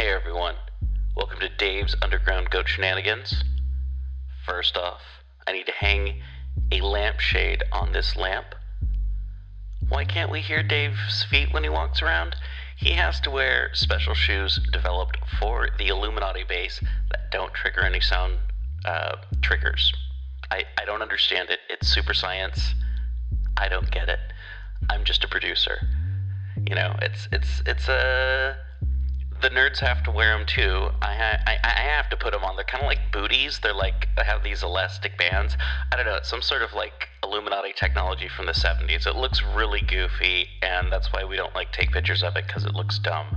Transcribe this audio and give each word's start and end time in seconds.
Hey 0.00 0.08
everyone, 0.08 0.54
welcome 1.14 1.40
to 1.40 1.50
Dave's 1.58 1.94
Underground 2.00 2.48
Goat 2.48 2.66
Shenanigans. 2.66 3.44
First 4.46 4.78
off, 4.78 5.02
I 5.46 5.52
need 5.52 5.66
to 5.66 5.72
hang 5.72 6.22
a 6.72 6.80
lampshade 6.80 7.64
on 7.70 7.92
this 7.92 8.16
lamp. 8.16 8.54
Why 9.90 10.06
can't 10.06 10.30
we 10.30 10.40
hear 10.40 10.62
Dave's 10.62 11.22
feet 11.24 11.52
when 11.52 11.64
he 11.64 11.68
walks 11.68 12.00
around? 12.00 12.34
He 12.78 12.92
has 12.92 13.20
to 13.20 13.30
wear 13.30 13.74
special 13.74 14.14
shoes 14.14 14.58
developed 14.72 15.18
for 15.38 15.68
the 15.76 15.88
Illuminati 15.88 16.44
base 16.44 16.80
that 17.10 17.30
don't 17.30 17.52
trigger 17.52 17.82
any 17.82 18.00
sound 18.00 18.38
uh, 18.86 19.16
triggers. 19.42 19.92
I, 20.50 20.64
I 20.78 20.86
don't 20.86 21.02
understand 21.02 21.50
it. 21.50 21.58
It's 21.68 21.88
super 21.88 22.14
science. 22.14 22.72
I 23.58 23.68
don't 23.68 23.90
get 23.90 24.08
it. 24.08 24.20
I'm 24.88 25.04
just 25.04 25.24
a 25.24 25.28
producer. 25.28 25.76
You 26.66 26.74
know, 26.74 26.96
it's 27.02 27.28
it's 27.32 27.62
it's 27.66 27.86
a. 27.90 28.56
the 29.42 29.50
nerds 29.50 29.78
have 29.80 30.02
to 30.04 30.10
wear 30.10 30.36
them 30.36 30.46
too. 30.46 30.88
I 31.02 31.38
I, 31.46 31.56
I 31.62 31.80
have 31.80 32.08
to 32.10 32.16
put 32.16 32.32
them 32.32 32.44
on. 32.44 32.56
They're 32.56 32.64
kind 32.64 32.82
of 32.82 32.88
like 32.88 33.00
booties. 33.12 33.60
They're 33.62 33.74
like 33.74 34.08
they 34.16 34.24
have 34.24 34.42
these 34.42 34.62
elastic 34.62 35.16
bands. 35.18 35.56
I 35.92 35.96
don't 35.96 36.06
know. 36.06 36.16
It's 36.16 36.28
some 36.28 36.42
sort 36.42 36.62
of 36.62 36.72
like 36.74 37.08
Illuminati 37.22 37.72
technology 37.72 38.28
from 38.28 38.46
the 38.46 38.52
70s. 38.52 39.06
It 39.06 39.16
looks 39.16 39.42
really 39.42 39.80
goofy, 39.80 40.48
and 40.62 40.90
that's 40.90 41.12
why 41.12 41.24
we 41.24 41.36
don't 41.36 41.54
like 41.54 41.72
take 41.72 41.92
pictures 41.92 42.22
of 42.22 42.36
it 42.36 42.46
because 42.46 42.64
it 42.64 42.74
looks 42.74 42.98
dumb. 42.98 43.36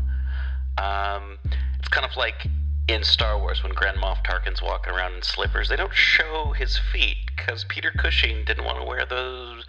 Um, 0.78 1.38
it's 1.80 1.90
kind 1.90 2.06
of 2.06 2.18
like 2.18 2.48
in 2.88 3.04
Star 3.04 3.40
Wars 3.40 3.64
when 3.64 3.74
Grand 3.74 3.98
Moff 3.98 4.24
Tarkin's 4.26 4.62
walking 4.62 4.94
around 4.94 5.14
in 5.14 5.22
slippers. 5.22 5.70
They 5.70 5.76
don't 5.76 5.94
show 5.94 6.54
his 6.56 6.78
feet 6.92 7.18
because 7.36 7.64
Peter 7.66 7.92
Cushing 7.98 8.44
didn't 8.46 8.66
want 8.66 8.80
to 8.80 8.84
wear 8.84 9.06
those. 9.06 9.66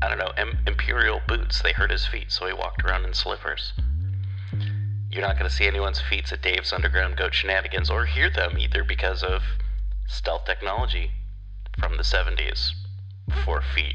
I 0.00 0.08
don't 0.08 0.18
know, 0.18 0.32
im- 0.38 0.58
imperial 0.66 1.20
boots. 1.26 1.60
They 1.62 1.72
hurt 1.72 1.90
his 1.90 2.06
feet, 2.06 2.32
so 2.32 2.46
he 2.46 2.52
walked 2.52 2.84
around 2.84 3.04
in 3.04 3.12
slippers. 3.12 3.72
You're 5.16 5.26
not 5.26 5.38
going 5.38 5.48
to 5.48 5.56
see 5.56 5.66
anyone's 5.66 5.98
feet 5.98 6.30
at 6.30 6.42
Dave's 6.42 6.74
Underground 6.74 7.16
Goat 7.16 7.32
Shenanigans 7.32 7.88
or 7.88 8.04
hear 8.04 8.28
them 8.28 8.58
either 8.58 8.84
because 8.84 9.22
of 9.22 9.40
stealth 10.06 10.44
technology 10.44 11.10
from 11.78 11.96
the 11.96 12.02
70s 12.02 12.72
Four 13.42 13.62
feet. 13.62 13.94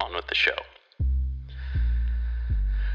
On 0.00 0.14
with 0.14 0.28
the 0.28 0.36
show. 0.36 0.54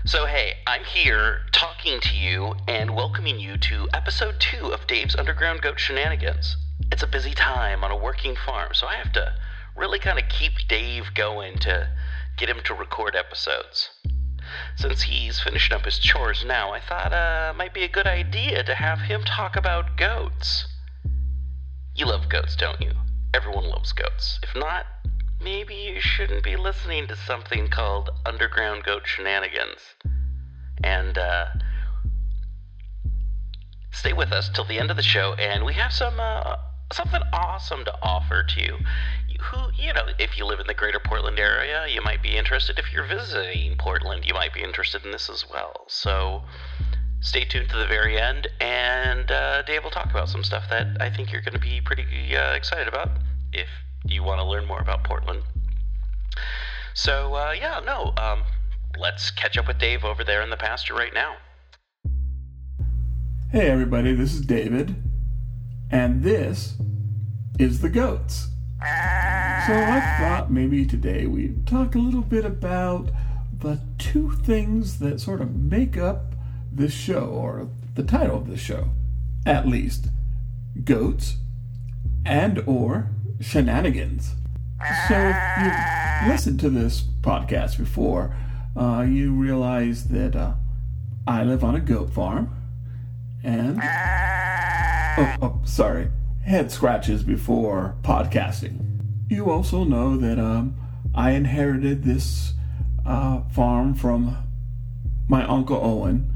So, 0.06 0.26
hey, 0.26 0.54
I'm 0.66 0.86
here 0.86 1.42
talking 1.52 2.00
to 2.00 2.16
you 2.16 2.56
and 2.70 2.96
welcoming 2.96 3.42
you 3.42 3.58
to 3.58 3.90
episode 3.94 4.40
two 4.40 4.72
of 4.72 4.88
Dave's 4.88 5.18
Underground 5.18 5.62
Goat 5.62 5.82
Shenanigans. 5.82 6.56
It's 6.94 7.04
a 7.04 7.08
busy 7.08 7.34
time 7.34 7.84
on 7.84 7.92
a 7.92 7.98
working 7.98 8.38
farm, 8.38 8.70
so 8.74 8.88
I 8.88 8.96
have 8.96 9.12
to 9.12 9.34
really 9.76 10.00
kind 10.00 10.18
of 10.18 10.30
keep 10.30 10.54
Dave 10.70 11.14
going 11.14 11.58
to 11.60 11.90
get 12.38 12.48
him 12.48 12.62
to 12.64 12.74
record 12.74 13.18
episodes. 13.18 13.90
Since 14.76 15.04
he's 15.04 15.40
finishing 15.40 15.76
up 15.76 15.86
his 15.86 16.00
chores 16.00 16.44
now, 16.46 16.72
I 16.72 16.80
thought 16.80 17.14
uh 17.14 17.54
might 17.56 17.74
be 17.74 17.84
a 17.84 17.88
good 17.88 18.08
idea 18.08 18.64
to 18.64 18.76
have 18.76 19.02
him 19.02 19.24
talk 19.24 19.56
about 19.56 19.98
goats. 19.98 20.68
You 21.96 22.08
love 22.08 22.30
goats, 22.30 22.56
don't 22.56 22.82
you? 22.82 22.92
Everyone 23.34 23.66
loves 23.66 23.94
goats. 23.94 24.40
If 24.44 24.56
not, 24.56 24.86
maybe 25.42 25.76
you 25.76 26.00
shouldn't 26.00 26.44
be 26.44 26.56
listening 26.56 27.08
to 27.08 27.16
something 27.16 27.68
called 27.68 28.10
Underground 28.26 28.84
Goat 28.84 29.04
Shenanigans. 29.06 29.96
And 30.84 31.18
uh 31.18 31.46
stay 33.92 34.14
with 34.14 34.32
us 34.32 34.50
till 34.50 34.66
the 34.66 34.80
end 34.80 34.90
of 34.90 34.98
the 34.98 35.04
show 35.04 35.34
and 35.36 35.64
we 35.64 35.74
have 35.74 35.94
some 35.94 36.20
uh 36.20 36.56
something 36.92 37.22
awesome 37.32 37.84
to 37.86 37.94
offer 38.02 38.44
to 38.44 38.62
you. 38.62 38.78
Who, 39.52 39.58
you 39.76 39.94
know, 39.94 40.06
if 40.20 40.38
you 40.38 40.46
live 40.46 40.60
in 40.62 40.68
the 40.68 40.74
greater 40.74 41.00
Portland 41.00 41.38
area, 41.38 41.86
you 41.88 42.02
might 42.02 42.24
be 42.24 42.38
interested. 42.38 42.80
If 42.80 42.94
you're 42.94 43.06
visiting 43.06 43.76
Portland, 43.78 44.26
you 44.26 44.34
might 44.34 44.54
be 44.54 44.64
interested 44.64 45.04
in 45.04 45.12
this 45.12 45.30
as 45.30 45.44
well. 45.52 45.86
So 45.90 46.44
stay 47.20 47.44
tuned 47.44 47.70
to 47.70 47.78
the 47.78 47.86
very 47.88 48.18
end, 48.18 48.48
and 48.62 49.30
uh, 49.30 49.62
Dave 49.64 49.84
will 49.84 49.92
talk 49.92 50.10
about 50.12 50.30
some 50.30 50.44
stuff 50.44 50.64
that 50.70 50.96
I 51.02 51.10
think 51.10 51.32
you're 51.32 51.42
going 51.42 51.54
to 51.54 51.60
be 51.60 51.82
pretty 51.82 52.06
uh, 52.36 52.54
excited 52.54 52.88
about 52.88 53.10
if 53.52 53.68
you 54.06 54.24
want 54.24 54.40
to 54.40 54.46
learn 54.46 54.66
more 54.66 54.80
about 54.80 55.04
Portland. 55.04 55.44
So, 56.94 57.34
uh, 57.34 57.52
yeah, 57.52 57.82
no, 57.86 58.14
um, 58.18 58.44
let's 58.98 59.30
catch 59.30 59.58
up 59.58 59.68
with 59.68 59.78
Dave 59.78 60.06
over 60.06 60.24
there 60.24 60.42
in 60.42 60.52
the 60.52 60.58
pasture 60.58 60.94
right 60.94 61.14
now. 61.14 61.36
Hey 63.52 63.68
everybody, 63.70 64.14
this 64.14 64.34
is 64.34 64.42
David, 64.42 64.96
and 65.92 66.24
this 66.24 66.76
is 67.60 67.82
the 67.82 67.90
goats. 67.90 68.48
So 68.84 69.74
I 69.74 70.18
thought 70.20 70.52
maybe 70.52 70.86
today 70.86 71.26
we'd 71.26 71.66
talk 71.66 71.96
a 71.96 72.00
little 72.00 72.22
bit 72.22 72.44
about 72.44 73.12
the 73.60 73.80
two 73.98 74.32
things 74.32 75.00
that 75.00 75.22
sort 75.22 75.40
of 75.40 75.56
make 75.56 75.98
up 75.98 76.36
this 76.70 76.94
show, 76.94 77.28
or 77.28 77.70
the 77.96 78.04
title 78.04 78.38
of 78.38 78.48
this 78.48 78.60
show, 78.60 78.90
at 79.46 79.66
least 79.68 80.08
goats 80.84 81.38
and 82.26 82.62
or 82.68 83.10
shenanigans. 83.40 84.36
So 85.08 85.16
if 85.16 85.36
you've 85.64 86.30
listened 86.30 86.60
to 86.60 86.70
this 86.70 87.04
podcast 87.22 87.78
before, 87.78 88.36
uh, 88.76 89.06
you 89.08 89.32
realize 89.32 90.06
that 90.10 90.36
uh, 90.36 90.56
I 91.26 91.44
live 91.44 91.64
on 91.64 91.76
a 91.76 91.80
goat 91.80 92.10
farm, 92.10 92.54
and 93.44 93.80
oh, 93.82 95.36
oh, 95.42 95.62
sorry, 95.64 96.10
head 96.46 96.72
scratches 96.72 97.24
before 97.24 97.96
podcasting. 98.02 99.00
You 99.30 99.50
also 99.50 99.84
know 99.84 100.18
that 100.18 100.38
um, 100.38 100.76
I 101.16 101.32
inherited 101.32 102.04
this 102.04 102.54
uh, 103.06 103.42
farm 103.50 103.94
from 103.94 104.38
my 105.28 105.46
uncle 105.46 105.80
Owen. 105.82 106.34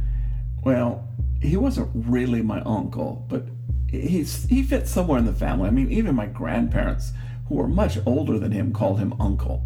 Well, 0.64 1.08
he 1.42 1.58
wasn't 1.58 1.90
really 1.94 2.42
my 2.42 2.62
uncle, 2.62 3.26
but 3.30 3.46
he's 3.90 4.46
he 4.46 4.64
fits 4.64 4.92
somewhere 4.92 5.20
in 5.20 5.26
the 5.26 5.34
family. 5.34 5.68
I 5.68 5.72
mean, 5.72 5.92
even 5.92 6.16
my 6.16 6.26
grandparents, 6.26 7.12
who 7.48 7.56
were 7.56 7.68
much 7.68 7.98
older 8.06 8.40
than 8.40 8.52
him, 8.52 8.74
called 8.74 9.00
him 9.00 9.14
uncle. 9.20 9.66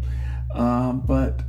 Um, 0.54 1.02
but 1.06 1.42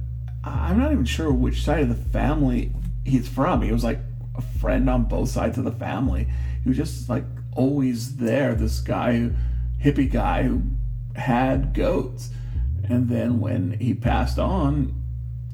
I'm 0.44 0.80
not 0.80 0.92
even 0.92 1.06
sure 1.06 1.32
which 1.32 1.64
side 1.64 1.82
of 1.82 1.90
the 1.90 1.96
family 1.96 2.72
he's 3.06 3.28
from. 3.28 3.62
He 3.62 3.72
was 3.72 3.84
like 3.84 4.00
a 4.36 4.42
friend 4.42 4.90
on 4.90 5.06
both 5.06 5.30
sides 5.30 5.58
of 5.58 5.66
the 5.66 5.72
family. 5.72 6.28
He 6.64 6.70
was 6.70 6.78
just 6.78 7.10
like 7.10 7.26
always 7.56 8.18
there. 8.18 8.56
This 8.56 8.80
guy, 8.80 9.32
hippie 9.84 10.12
guy 10.12 10.44
who 10.44 10.64
had 11.16 11.74
goats, 11.74 12.30
and 12.84 13.10
then 13.10 13.40
when 13.40 13.78
he 13.80 13.94
passed 13.94 14.40
on, 14.40 15.02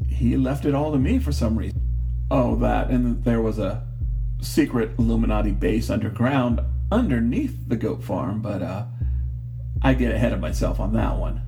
he 0.08 0.38
left 0.38 0.66
it 0.66 0.74
all 0.74 0.92
to 0.92 0.98
me 0.98 1.20
for 1.20 1.32
some 1.32 1.58
reason. 1.58 1.82
Oh, 2.32 2.56
that, 2.58 2.90
and 2.90 3.24
there 3.24 3.42
was 3.42 3.60
a 3.60 3.84
secret 4.42 4.92
Illuminati 4.98 5.52
base 5.52 5.90
underground 5.90 6.62
underneath 6.92 7.68
the 7.68 7.76
goat 7.76 8.04
farm, 8.04 8.42
but 8.42 8.62
uh, 8.62 8.86
I 9.82 9.94
get 9.94 10.14
ahead 10.14 10.34
of 10.34 10.40
myself 10.40 10.80
on 10.80 10.94
that 10.94 11.18
one. 11.18 11.42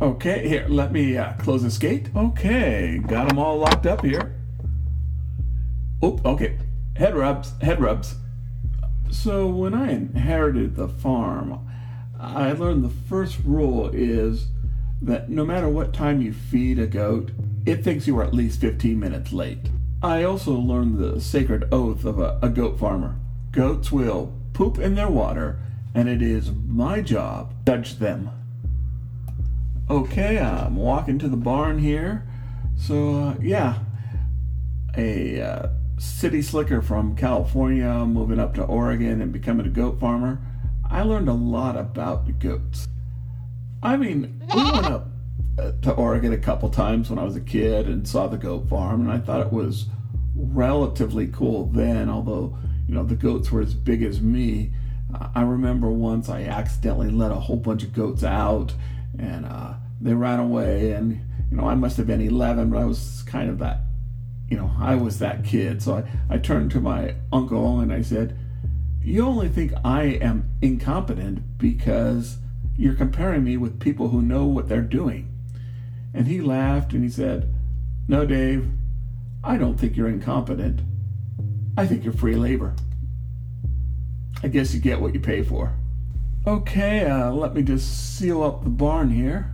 Okay, 0.00 0.48
here, 0.48 0.66
let 0.68 0.92
me 0.92 1.16
uh, 1.16 1.34
close 1.34 1.62
this 1.62 1.78
gate. 1.78 2.10
Okay, 2.16 2.98
got 3.06 3.28
them 3.28 3.38
all 3.38 3.58
locked 3.58 3.86
up 3.86 4.04
here. 4.04 4.34
Oh, 6.02 6.18
okay. 6.24 6.58
Head 6.96 7.14
rubs, 7.14 7.52
head 7.60 7.80
rubs. 7.80 8.16
So 9.12 9.46
when 9.46 9.74
I 9.74 9.92
inherited 9.92 10.74
the 10.74 10.88
farm, 10.88 11.68
I 12.18 12.52
learned 12.52 12.82
the 12.82 12.88
first 12.88 13.38
rule 13.44 13.90
is 13.92 14.46
that 15.02 15.28
no 15.28 15.44
matter 15.44 15.68
what 15.68 15.92
time 15.92 16.22
you 16.22 16.32
feed 16.32 16.78
a 16.78 16.86
goat, 16.86 17.30
it 17.66 17.84
thinks 17.84 18.06
you 18.06 18.18
are 18.18 18.24
at 18.24 18.34
least 18.34 18.60
15 18.60 18.98
minutes 18.98 19.32
late. 19.32 19.68
I 20.02 20.24
also 20.24 20.52
learned 20.54 20.98
the 20.98 21.20
sacred 21.20 21.68
oath 21.70 22.06
of 22.06 22.18
a, 22.18 22.38
a 22.40 22.48
goat 22.48 22.78
farmer. 22.78 23.16
Goats 23.52 23.92
will 23.92 24.34
poop 24.54 24.78
in 24.78 24.94
their 24.94 25.10
water, 25.10 25.60
and 25.94 26.08
it 26.08 26.22
is 26.22 26.50
my 26.50 27.02
job 27.02 27.52
to 27.66 27.72
judge 27.72 27.98
them. 27.98 28.30
Okay, 29.90 30.38
I'm 30.38 30.74
walking 30.74 31.18
to 31.18 31.28
the 31.28 31.36
barn 31.36 31.78
here. 31.78 32.26
So, 32.76 33.14
uh, 33.14 33.34
yeah, 33.40 33.78
a 34.96 35.40
uh, 35.40 35.68
city 36.02 36.42
slicker 36.42 36.82
from 36.82 37.14
California 37.14 38.04
moving 38.04 38.40
up 38.40 38.54
to 38.54 38.64
Oregon 38.64 39.22
and 39.22 39.32
becoming 39.32 39.66
a 39.66 39.70
goat 39.70 40.00
farmer. 40.00 40.40
I 40.90 41.02
learned 41.02 41.28
a 41.28 41.32
lot 41.32 41.76
about 41.76 42.40
goats. 42.40 42.88
I 43.82 43.96
mean, 43.96 44.42
we 44.54 44.62
went 44.62 44.86
up 44.86 45.06
uh, 45.58 45.72
to 45.82 45.92
Oregon 45.92 46.32
a 46.32 46.38
couple 46.38 46.68
times 46.70 47.08
when 47.08 47.18
I 47.18 47.24
was 47.24 47.36
a 47.36 47.40
kid 47.40 47.86
and 47.86 48.06
saw 48.06 48.26
the 48.26 48.36
goat 48.36 48.68
farm, 48.68 49.02
and 49.02 49.12
I 49.12 49.18
thought 49.18 49.46
it 49.46 49.52
was 49.52 49.86
relatively 50.34 51.28
cool 51.28 51.66
then, 51.66 52.10
although, 52.10 52.58
you 52.88 52.94
know, 52.94 53.04
the 53.04 53.14
goats 53.14 53.52
were 53.52 53.60
as 53.60 53.74
big 53.74 54.02
as 54.02 54.20
me. 54.20 54.72
I 55.34 55.42
remember 55.42 55.90
once 55.90 56.28
I 56.28 56.42
accidentally 56.42 57.10
let 57.10 57.30
a 57.30 57.36
whole 57.36 57.56
bunch 57.56 57.84
of 57.84 57.92
goats 57.92 58.24
out, 58.24 58.74
and 59.18 59.46
uh, 59.46 59.74
they 60.00 60.14
ran 60.14 60.40
away, 60.40 60.92
and, 60.92 61.20
you 61.50 61.56
know, 61.56 61.68
I 61.68 61.74
must 61.74 61.96
have 61.96 62.08
been 62.08 62.20
11, 62.20 62.70
but 62.70 62.78
I 62.78 62.84
was 62.86 63.22
kind 63.26 63.50
of 63.50 63.58
that, 63.60 63.82
you 64.52 64.58
know, 64.58 64.70
I 64.78 64.96
was 64.96 65.18
that 65.18 65.46
kid. 65.46 65.80
So 65.80 65.94
I, 65.96 66.34
I 66.34 66.36
turned 66.36 66.72
to 66.72 66.80
my 66.80 67.14
uncle 67.32 67.80
and 67.80 67.90
I 67.90 68.02
said, 68.02 68.36
You 69.02 69.24
only 69.24 69.48
think 69.48 69.72
I 69.82 70.02
am 70.02 70.50
incompetent 70.60 71.56
because 71.56 72.36
you're 72.76 72.92
comparing 72.92 73.44
me 73.44 73.56
with 73.56 73.80
people 73.80 74.10
who 74.10 74.20
know 74.20 74.44
what 74.44 74.68
they're 74.68 74.82
doing. 74.82 75.32
And 76.12 76.26
he 76.26 76.42
laughed 76.42 76.92
and 76.92 77.02
he 77.02 77.08
said, 77.08 77.54
No, 78.06 78.26
Dave, 78.26 78.68
I 79.42 79.56
don't 79.56 79.80
think 79.80 79.96
you're 79.96 80.06
incompetent. 80.06 80.82
I 81.78 81.86
think 81.86 82.04
you're 82.04 82.12
free 82.12 82.36
labor. 82.36 82.74
I 84.42 84.48
guess 84.48 84.74
you 84.74 84.80
get 84.80 85.00
what 85.00 85.14
you 85.14 85.20
pay 85.20 85.42
for. 85.42 85.72
Okay, 86.46 87.06
uh, 87.06 87.30
let 87.30 87.54
me 87.54 87.62
just 87.62 88.18
seal 88.18 88.42
up 88.42 88.64
the 88.64 88.68
barn 88.68 89.08
here. 89.08 89.50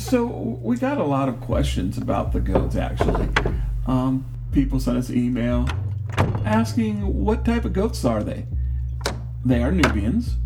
So, 0.00 0.24
we 0.62 0.78
got 0.78 0.96
a 0.96 1.04
lot 1.04 1.28
of 1.28 1.40
questions 1.42 1.98
about 1.98 2.32
the 2.32 2.40
goats 2.40 2.74
actually. 2.74 3.28
Um, 3.86 4.24
people 4.50 4.80
sent 4.80 4.96
us 4.96 5.10
email 5.10 5.68
asking 6.44 7.22
what 7.22 7.44
type 7.44 7.66
of 7.66 7.74
goats 7.74 8.02
are 8.06 8.24
they? 8.24 8.46
They 9.44 9.62
are 9.62 9.70
Nubians. 9.70 10.36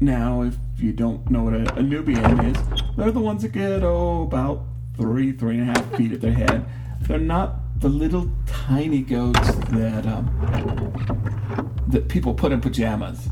Now, 0.00 0.42
if 0.42 0.56
you 0.76 0.92
don't 0.92 1.30
know 1.30 1.44
what 1.44 1.54
a, 1.54 1.74
a 1.76 1.82
Nubian 1.82 2.40
is, 2.46 2.56
they're 2.96 3.12
the 3.12 3.20
ones 3.20 3.42
that 3.42 3.52
get, 3.52 3.84
oh, 3.84 4.22
about 4.22 4.64
three, 4.96 5.30
three 5.30 5.58
and 5.58 5.70
a 5.70 5.72
half 5.72 5.94
feet 5.94 6.10
at 6.10 6.20
their 6.20 6.32
head. 6.32 6.66
They're 7.02 7.18
not 7.18 7.80
the 7.80 7.88
little 7.88 8.28
tiny 8.44 9.02
goats 9.02 9.54
that 9.70 10.04
um, 10.04 11.80
that 11.86 12.08
people 12.08 12.34
put 12.34 12.50
in 12.50 12.60
pajamas, 12.60 13.28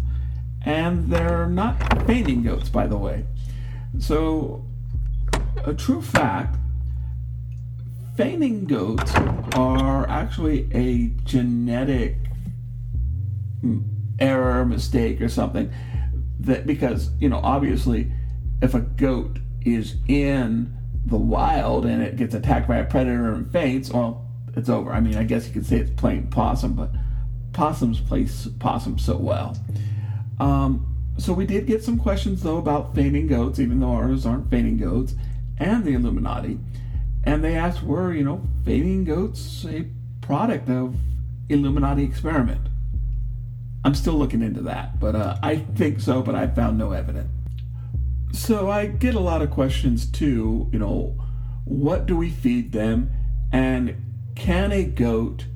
and 0.64 1.10
they're 1.10 1.48
not 1.48 2.06
fainting 2.06 2.44
goats, 2.44 2.68
by 2.68 2.86
the 2.86 2.96
way. 2.96 3.24
So, 3.98 4.64
a 5.64 5.74
true 5.74 6.02
fact: 6.02 6.56
fainting 8.16 8.64
goats 8.64 9.14
are 9.54 10.08
actually 10.08 10.68
a 10.74 11.08
genetic 11.24 12.16
error, 14.18 14.64
mistake, 14.64 15.20
or 15.20 15.28
something. 15.28 15.72
That 16.40 16.66
because 16.66 17.10
you 17.20 17.28
know, 17.28 17.40
obviously, 17.42 18.12
if 18.60 18.74
a 18.74 18.80
goat 18.80 19.38
is 19.64 19.96
in 20.08 20.76
the 21.04 21.16
wild 21.16 21.84
and 21.84 22.02
it 22.02 22.16
gets 22.16 22.34
attacked 22.34 22.68
by 22.68 22.76
a 22.76 22.84
predator 22.84 23.32
and 23.32 23.50
faints, 23.52 23.90
well, 23.90 24.26
it's 24.56 24.68
over. 24.68 24.92
I 24.92 25.00
mean, 25.00 25.16
I 25.16 25.24
guess 25.24 25.46
you 25.46 25.52
could 25.52 25.66
say 25.66 25.78
it's 25.78 25.90
playing 25.90 26.28
possum, 26.28 26.74
but 26.74 26.90
possums 27.52 28.00
play 28.00 28.26
possum 28.58 28.98
so 28.98 29.16
well. 29.16 29.56
Um, 30.40 30.88
so 31.18 31.32
we 31.32 31.46
did 31.46 31.66
get 31.66 31.84
some 31.84 31.98
questions 31.98 32.42
though 32.42 32.58
about 32.58 32.94
fainting 32.94 33.26
goats, 33.26 33.60
even 33.60 33.80
though 33.80 33.92
ours 33.92 34.26
aren't 34.26 34.50
fainting 34.50 34.78
goats, 34.78 35.14
and 35.62 35.84
the 35.84 35.94
Illuminati. 35.94 36.58
And 37.24 37.42
they 37.42 37.54
asked, 37.54 37.82
were 37.82 38.12
you 38.12 38.24
know 38.24 38.42
fainting 38.64 39.04
goats 39.04 39.64
a 39.64 39.86
product 40.20 40.68
of 40.68 40.96
Illuminati 41.48 42.04
experiment? 42.04 42.68
I'm 43.84 43.94
still 43.94 44.14
looking 44.14 44.42
into 44.42 44.60
that, 44.62 45.00
but 45.00 45.16
uh, 45.16 45.36
I 45.42 45.56
think 45.56 46.00
so, 46.00 46.22
but 46.22 46.34
I 46.34 46.46
found 46.46 46.78
no 46.78 46.92
evidence. 46.92 47.30
So 48.32 48.70
I 48.70 48.86
get 48.86 49.14
a 49.14 49.20
lot 49.20 49.42
of 49.42 49.50
questions 49.50 50.06
too, 50.06 50.68
you 50.72 50.78
know, 50.78 51.20
what 51.64 52.06
do 52.06 52.16
we 52.16 52.30
feed 52.30 52.72
them? 52.72 53.10
And 53.52 53.96
can 54.34 54.72
a 54.72 54.84
goat 54.84 55.46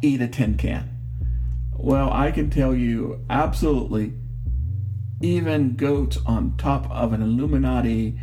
eat 0.00 0.20
a 0.20 0.28
tin 0.28 0.56
can? 0.56 0.90
Well, 1.76 2.10
I 2.12 2.30
can 2.30 2.50
tell 2.50 2.74
you 2.74 3.24
absolutely, 3.28 4.14
even 5.20 5.74
goats 5.74 6.18
on 6.24 6.56
top 6.56 6.90
of 6.90 7.12
an 7.12 7.20
Illuminati 7.20 8.18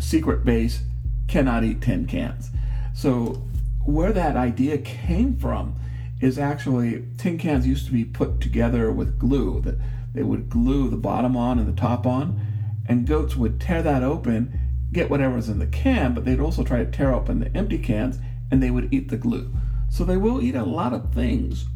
secret 0.00 0.44
base 0.44 0.82
cannot 1.28 1.64
eat 1.64 1.80
tin 1.80 2.06
cans. 2.06 2.50
So, 2.94 3.42
where 3.84 4.12
that 4.12 4.36
idea 4.36 4.78
came 4.78 5.36
from 5.36 5.74
is 6.20 6.38
actually 6.38 7.04
tin 7.18 7.38
cans 7.38 7.66
used 7.66 7.86
to 7.86 7.92
be 7.92 8.04
put 8.04 8.40
together 8.40 8.92
with 8.92 9.18
glue 9.18 9.60
that 9.62 9.76
they 10.14 10.22
would 10.22 10.48
glue 10.48 10.88
the 10.88 10.96
bottom 10.96 11.36
on 11.36 11.58
and 11.58 11.66
the 11.66 11.80
top 11.80 12.06
on 12.06 12.40
and 12.86 13.06
goats 13.06 13.36
would 13.36 13.60
tear 13.60 13.82
that 13.82 14.02
open, 14.02 14.58
get 14.92 15.10
whatever's 15.10 15.48
in 15.48 15.58
the 15.58 15.66
can, 15.66 16.14
but 16.14 16.24
they'd 16.24 16.40
also 16.40 16.62
try 16.62 16.78
to 16.84 16.90
tear 16.90 17.12
open 17.12 17.40
the 17.40 17.56
empty 17.56 17.78
cans 17.78 18.18
and 18.50 18.62
they 18.62 18.70
would 18.70 18.92
eat 18.92 19.08
the 19.08 19.16
glue. 19.16 19.50
So 19.88 20.04
they 20.04 20.16
will 20.16 20.42
eat 20.42 20.54
a 20.54 20.64
lot 20.64 20.92
of 20.92 21.12
things, 21.12 21.66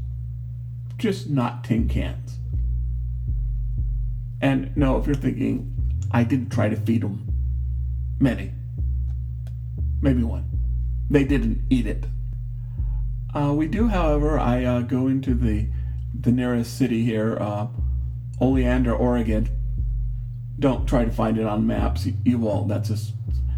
just 0.99 1.29
not 1.29 1.65
tin 1.65 1.89
cans. 1.89 2.39
And 4.41 4.77
no, 4.77 4.99
if 4.99 5.07
you're 5.07 5.15
thinking, 5.15 5.73
I 6.13 6.25
didn't 6.25 6.51
try 6.51 6.69
to 6.69 6.77
feed 6.77 7.03
them 7.03 7.26
many, 8.19 8.53
maybe 10.01 10.23
one. 10.23 10.49
They 11.09 11.25
didn't 11.25 11.63
eat 11.71 11.87
it. 11.87 12.07
Uh, 13.35 13.53
we 13.53 13.67
do, 13.67 13.89
however, 13.89 14.39
I 14.39 14.65
uh, 14.65 14.81
go 14.81 15.07
into 15.07 15.35
the 15.35 15.69
the 16.19 16.33
nearest 16.33 16.79
city 16.79 17.05
here, 17.05 17.37
uh, 17.39 17.67
Oleander, 18.41 18.95
Oregon, 18.95 19.49
don't 20.59 20.87
try 20.87 21.05
to 21.05 21.11
find 21.11 21.39
it 21.39 21.47
on 21.47 21.67
maps. 21.67 22.09
You, 22.25 22.39
won't. 22.39 22.69
That's 22.69 22.89
just 22.89 23.13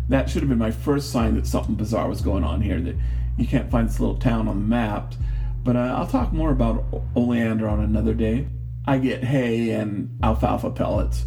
that 0.08 0.28
should 0.28 0.42
have 0.42 0.48
been 0.48 0.58
my 0.58 0.70
first 0.70 1.10
sign 1.10 1.34
that 1.36 1.46
something 1.46 1.74
bizarre 1.74 2.08
was 2.08 2.20
going 2.20 2.44
on 2.44 2.60
here. 2.60 2.80
That 2.80 2.96
you 3.36 3.46
can't 3.46 3.70
find 3.70 3.88
this 3.88 4.00
little 4.00 4.16
town 4.16 4.48
on 4.48 4.56
the 4.60 4.66
map. 4.66 5.14
But 5.62 5.76
uh, 5.76 5.94
I'll 5.96 6.06
talk 6.06 6.32
more 6.32 6.50
about 6.50 6.84
Oleander 7.14 7.68
on 7.68 7.80
another 7.80 8.14
day. 8.14 8.48
I 8.86 8.98
get 8.98 9.22
hay 9.22 9.70
and 9.70 10.18
alfalfa 10.22 10.70
pellets, 10.70 11.26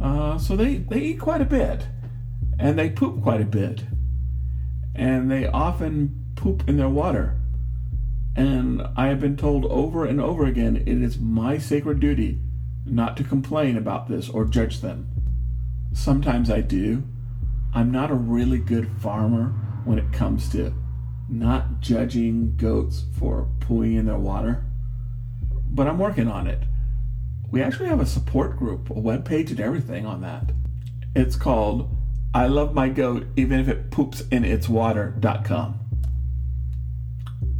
uh, 0.00 0.38
so 0.38 0.56
they 0.56 0.76
they 0.76 1.00
eat 1.00 1.20
quite 1.20 1.40
a 1.40 1.46
bit, 1.46 1.86
and 2.60 2.78
they 2.78 2.90
poop 2.90 3.22
quite 3.22 3.40
a 3.40 3.46
bit, 3.46 3.84
and 4.94 5.30
they 5.30 5.46
often 5.46 6.26
poop 6.36 6.68
in 6.68 6.76
their 6.76 6.90
water. 6.90 7.38
And 8.36 8.82
I 8.96 9.06
have 9.06 9.18
been 9.18 9.36
told 9.36 9.64
over 9.64 10.04
and 10.04 10.20
over 10.20 10.44
again 10.44 10.76
it 10.76 10.88
is 10.88 11.18
my 11.18 11.56
sacred 11.56 12.00
duty 12.00 12.38
not 12.84 13.16
to 13.16 13.24
complain 13.24 13.76
about 13.76 14.08
this 14.08 14.28
or 14.28 14.44
judge 14.44 14.80
them. 14.80 15.08
Sometimes 15.92 16.50
I 16.50 16.60
do. 16.60 17.02
I'm 17.74 17.90
not 17.90 18.10
a 18.10 18.14
really 18.14 18.58
good 18.58 18.88
farmer 19.00 19.54
when 19.84 19.98
it 19.98 20.12
comes 20.12 20.50
to 20.50 20.74
not 21.28 21.80
judging 21.80 22.56
goats 22.56 23.04
for 23.18 23.48
pooing 23.60 23.98
in 23.98 24.06
their 24.06 24.18
water, 24.18 24.64
but 25.70 25.86
I'm 25.86 25.98
working 25.98 26.28
on 26.28 26.46
it. 26.46 26.62
We 27.50 27.62
actually 27.62 27.88
have 27.88 28.00
a 28.00 28.06
support 28.06 28.56
group, 28.56 28.90
a 28.90 28.94
web 28.94 29.24
page, 29.24 29.50
and 29.50 29.60
everything 29.60 30.04
on 30.04 30.20
that. 30.20 30.52
It's 31.14 31.36
called 31.36 31.96
I 32.32 32.46
Love 32.46 32.74
My 32.74 32.88
Goat 32.88 33.26
Even 33.34 33.58
If 33.58 33.66
It 33.66 33.90
Poops 33.90 34.22
in 34.30 34.44
Its 34.44 34.68
Water.com. 34.68 35.80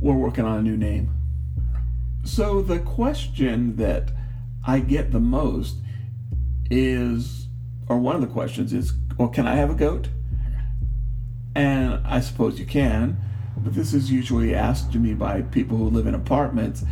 We're 0.01 0.15
working 0.15 0.45
on 0.45 0.59
a 0.59 0.63
new 0.63 0.77
name. 0.77 1.11
So, 2.23 2.63
the 2.63 2.79
question 2.79 3.75
that 3.77 4.13
I 4.65 4.79
get 4.79 5.11
the 5.11 5.19
most 5.19 5.79
is, 6.71 7.49
or 7.89 7.99
one 7.99 8.15
of 8.15 8.21
the 8.21 8.29
questions 8.29 8.73
is, 8.73 8.93
well, 9.19 9.27
can 9.27 9.49
I 9.49 9.57
have 9.57 9.71
a 9.71 9.75
goat? 9.75 10.09
And 11.57 12.07
I 12.07 12.21
suppose 12.21 12.61
you 12.61 12.67
can, 12.67 13.17
but 13.57 13.75
this 13.75 13.93
is 13.93 14.13
usually 14.13 14.55
asked 14.55 14.93
to 14.93 14.99
me 14.99 15.15
by 15.15 15.43
people 15.43 15.79
who 15.79 15.91
live 15.91 16.07
in 16.07 16.15
apartments, 16.15 16.85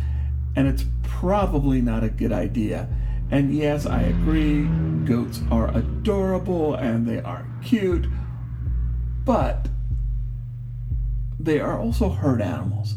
and 0.53 0.67
it's 0.67 0.83
probably 1.01 1.79
not 1.79 2.03
a 2.03 2.09
good 2.09 2.33
idea. 2.33 2.89
And 3.31 3.53
yes, 3.53 3.85
I 3.85 4.01
agree, 4.01 4.65
goats 5.05 5.41
are 5.51 5.75
adorable 5.75 6.73
and 6.75 7.07
they 7.07 7.19
are 7.19 7.45
cute, 7.63 8.07
but 9.23 9.67
they 11.39 11.59
are 11.59 11.79
also 11.79 12.09
herd 12.09 12.41
animals. 12.41 12.95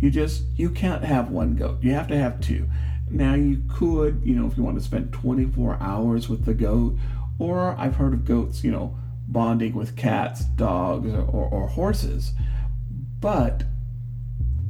You 0.00 0.10
just 0.10 0.44
you 0.56 0.70
can't 0.70 1.04
have 1.04 1.30
one 1.30 1.54
goat. 1.54 1.78
You 1.82 1.92
have 1.92 2.08
to 2.08 2.16
have 2.16 2.40
two. 2.40 2.68
Now, 3.10 3.34
you 3.34 3.62
could, 3.68 4.20
you 4.22 4.34
know, 4.34 4.46
if 4.46 4.56
you 4.56 4.62
want 4.62 4.78
to 4.78 4.84
spend 4.84 5.12
24 5.12 5.78
hours 5.80 6.28
with 6.28 6.44
the 6.44 6.54
goat, 6.54 6.96
or 7.38 7.74
I've 7.78 7.96
heard 7.96 8.12
of 8.12 8.24
goats, 8.24 8.62
you 8.62 8.70
know, 8.70 8.98
bonding 9.26 9.74
with 9.74 9.96
cats, 9.96 10.44
dogs, 10.44 11.08
or, 11.08 11.48
or 11.48 11.68
horses. 11.68 12.32
But, 13.20 13.64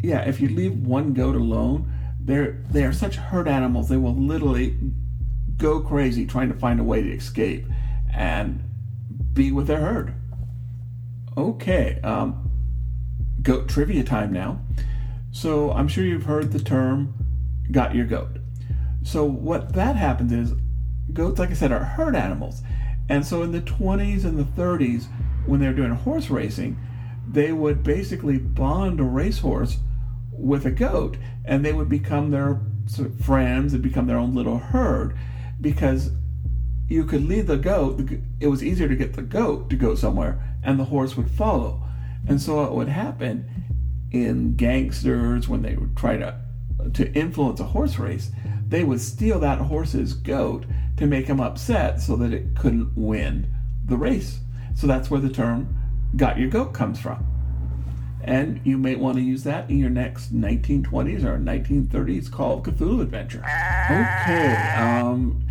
yeah, 0.03 0.21
if 0.21 0.41
you 0.41 0.49
leave 0.49 0.75
one 0.75 1.15
goat 1.15 1.35
alone, 1.35 1.93
they're, 2.29 2.63
they 2.71 2.85
are 2.85 2.93
such 2.93 3.17
herd 3.17 3.49
animals, 3.49 3.89
they 3.89 3.97
will 3.97 4.15
literally 4.15 4.77
go 5.57 5.81
crazy 5.81 6.27
trying 6.27 6.53
to 6.53 6.59
find 6.59 6.79
a 6.79 6.85
way 6.85 7.03
to 7.03 7.11
escape 7.11 7.67
and 8.15 8.63
be 9.33 9.51
with 9.51 9.67
their 9.67 9.81
herd. 9.81 10.15
Okay, 11.39 11.99
um, 12.03 12.51
goat 13.41 13.67
trivia 13.67 14.05
time 14.05 14.31
now. 14.31 14.61
So 15.31 15.73
I'm 15.73 15.89
sure 15.89 16.05
you've 16.05 16.25
heard 16.25 16.53
the 16.53 16.59
term 16.59 17.15
got 17.71 17.95
your 17.95 18.05
goat. 18.05 18.37
So 19.03 19.25
what 19.25 19.73
that 19.73 19.97
happens 19.97 20.31
is 20.31 20.53
goats, 21.15 21.39
like 21.39 21.51
I 21.51 21.55
said, 21.55 21.73
are 21.73 21.83
herd 21.83 22.15
animals. 22.15 22.63
And 23.09 23.25
so 23.25 23.43
in 23.43 23.53
the 23.53 23.63
20s 23.63 24.27
and 24.27 24.39
the 24.39 24.45
30s, 24.45 25.07
when 25.47 25.61
they 25.61 25.67
were 25.67 25.73
doing 25.73 25.93
horse 25.93 26.29
racing, 26.29 26.79
they 27.27 27.53
would 27.53 27.83
basically 27.83 28.37
bond 28.37 29.01
a 29.01 29.05
racehorse 29.05 29.79
with 30.31 30.67
a 30.67 30.71
goat 30.71 31.17
and 31.49 31.65
they 31.65 31.73
would 31.73 31.89
become 31.89 32.31
their 32.31 32.61
friends 33.23 33.75
and 33.75 33.83
become 33.83 34.07
their 34.07 34.17
own 34.17 34.35
little 34.35 34.59
herd 34.59 35.19
because 35.61 36.11
you 36.89 37.05
could 37.05 37.25
lead 37.25 37.47
the 37.47 37.57
goat 37.57 38.01
it 38.41 38.47
was 38.47 38.63
easier 38.63 38.89
to 38.89 38.97
get 38.97 39.15
the 39.15 39.23
goat 39.23 39.69
to 39.69 39.77
go 39.77 39.95
somewhere 39.95 40.57
and 40.63 40.79
the 40.79 40.85
horse 40.85 41.17
would 41.17 41.31
follow 41.31 41.83
and 42.27 42.41
so 42.41 42.57
what 42.57 42.75
would 42.75 42.89
happen 42.89 43.49
in 44.11 44.55
gangsters 44.55 45.49
when 45.49 45.63
they 45.63 45.75
would 45.75 45.97
try 45.97 46.17
to 46.17 46.41
to 46.95 47.13
influence 47.13 47.61
a 47.61 47.65
horse 47.65 47.99
race, 47.99 48.31
they 48.69 48.85
would 48.85 49.01
steal 49.01 49.41
that 49.41 49.59
horse's 49.59 50.15
goat 50.15 50.65
to 50.97 51.07
make 51.07 51.27
him 51.27 51.41
upset 51.41 52.01
so 52.01 52.17
that 52.17 52.33
it 52.33 52.55
couldn't 52.57 52.97
win 52.97 53.53
the 53.85 53.97
race. 53.97 54.41
So 54.75 54.87
that's 54.87 55.11
where 55.11 55.21
the 55.21 55.29
term 55.29 55.75
got 56.17 56.39
your 56.39 56.51
goat 56.51 56.73
comes 56.73 57.01
from. 57.01 57.25
And 58.29 58.61
you 58.63 58.77
may 58.77 58.95
want 58.95 59.17
to 59.17 59.23
use 59.23 59.43
that 59.45 59.71
in 59.71 59.79
your 59.79 59.89
next 59.89 60.39
1920s 60.39 61.25
or 61.25 61.39
1930s 61.39 62.31
Call 62.31 62.59
of 62.59 62.63
Cthulhu 62.65 63.01
adventure. 63.01 63.43
Okay, 63.91 64.55
um, 64.77 65.43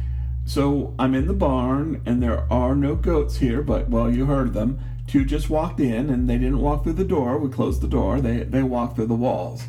so 0.46 0.94
I'm 1.00 1.16
in 1.16 1.26
the 1.26 1.34
barn, 1.34 2.04
and 2.06 2.22
there 2.22 2.46
are 2.54 2.76
no 2.76 2.94
goats 2.94 3.38
here, 3.38 3.64
but 3.64 3.90
well, 3.90 4.12
you 4.12 4.28
heard 4.28 4.54
them. 4.54 4.80
Two 5.08 5.26
just 5.26 5.50
walked 5.50 5.80
in, 5.80 6.12
and 6.12 6.30
they 6.30 6.38
didn't 6.38 6.62
walk 6.62 6.84
through 6.84 6.94
the 6.94 7.04
door. 7.04 7.40
We 7.40 7.50
closed 7.50 7.82
the 7.82 7.88
door. 7.88 8.22
They 8.22 8.44
they 8.44 8.62
walked 8.62 8.96
through 8.96 9.08
the 9.08 9.16
walls, 9.16 9.64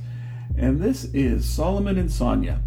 and 0.58 0.78
this 0.78 1.04
is 1.06 1.48
Solomon 1.48 1.96
and 1.96 2.12
Sonia. 2.12 2.60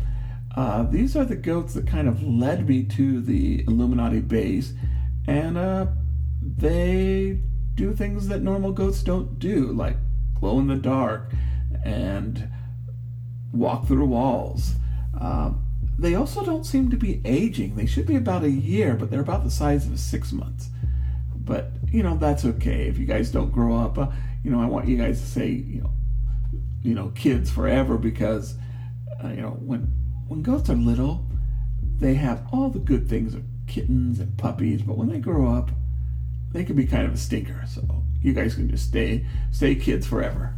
Uh, 0.57 0.83
these 0.83 1.15
are 1.15 1.24
the 1.24 1.36
goats 1.36 1.75
that 1.75 1.86
kind 1.86 2.07
of 2.07 2.24
led 2.24 2.67
me 2.67 2.83
to 2.83 3.21
the 3.21 3.63
Illuminati 3.67 4.21
base, 4.21 4.74
and 5.27 5.55
uh, 5.55 5.86
they 6.41 7.38
do 7.75 7.93
things 7.93 8.27
that 8.27 8.41
normal 8.41 8.71
goats 8.71 9.03
don't 9.03 9.38
do, 9.38 9.71
like 9.74 9.98
glow 10.41 10.60
in 10.60 10.67
the 10.67 10.75
dark 10.75 11.31
and 11.86 12.50
walk 13.53 13.88
through 13.88 14.05
walls. 14.05 14.74
Uh, 15.19 15.51
they 15.98 16.15
also 16.15 16.43
don't 16.43 16.65
seem 16.65 16.89
to 16.89 16.98
be 16.98 17.21
aging. 17.24 17.75
They 17.75 17.86
should 17.86 18.07
be 18.07 18.15
about 18.15 18.43
a 18.43 18.50
year, 18.50 18.95
but 18.95 19.12
they're 19.12 19.21
about 19.21 19.43
the 19.43 19.51
size 19.51 19.88
of 19.88 20.00
six 20.00 20.33
months. 20.33 20.69
But 21.36 21.71
you 21.91 22.03
know 22.03 22.17
that's 22.17 22.43
okay 22.43 22.88
if 22.88 22.98
you 22.98 23.05
guys 23.05 23.31
don't 23.31 23.51
grow 23.51 23.77
up. 23.77 23.98
Uh, 23.98 24.07
you 24.43 24.51
know 24.51 24.62
I 24.62 24.65
want 24.65 24.88
you 24.88 24.98
guys 24.98 25.21
to 25.21 25.27
say 25.27 25.50
you 25.50 25.81
know 25.81 25.91
you 26.81 26.95
know 26.95 27.10
kids 27.10 27.51
forever 27.51 27.98
because 27.98 28.55
uh, 29.24 29.29
you 29.29 29.41
know 29.41 29.51
when 29.51 29.91
when 30.27 30.41
goats 30.41 30.69
are 30.69 30.75
little, 30.75 31.25
they 32.00 32.15
have 32.15 32.48
all 32.51 32.69
the 32.69 32.79
good 32.79 33.07
things 33.07 33.36
of 33.36 33.43
kittens 33.67 34.19
and 34.19 34.38
puppies, 34.38 34.81
but 34.81 34.98
when 34.98 35.10
they 35.10 35.19
grow 35.19 35.53
up, 35.55 35.71
they 36.51 36.63
can 36.63 36.75
be 36.75 36.88
kind 36.88 37.05
of 37.05 37.13
a 37.13 37.17
stinker. 37.17 37.63
So 37.67 38.03
you 38.21 38.33
guys 38.33 38.55
can 38.55 38.69
just 38.69 38.87
stay 38.87 39.25
stay 39.51 39.75
kids 39.75 40.05
forever. 40.07 40.53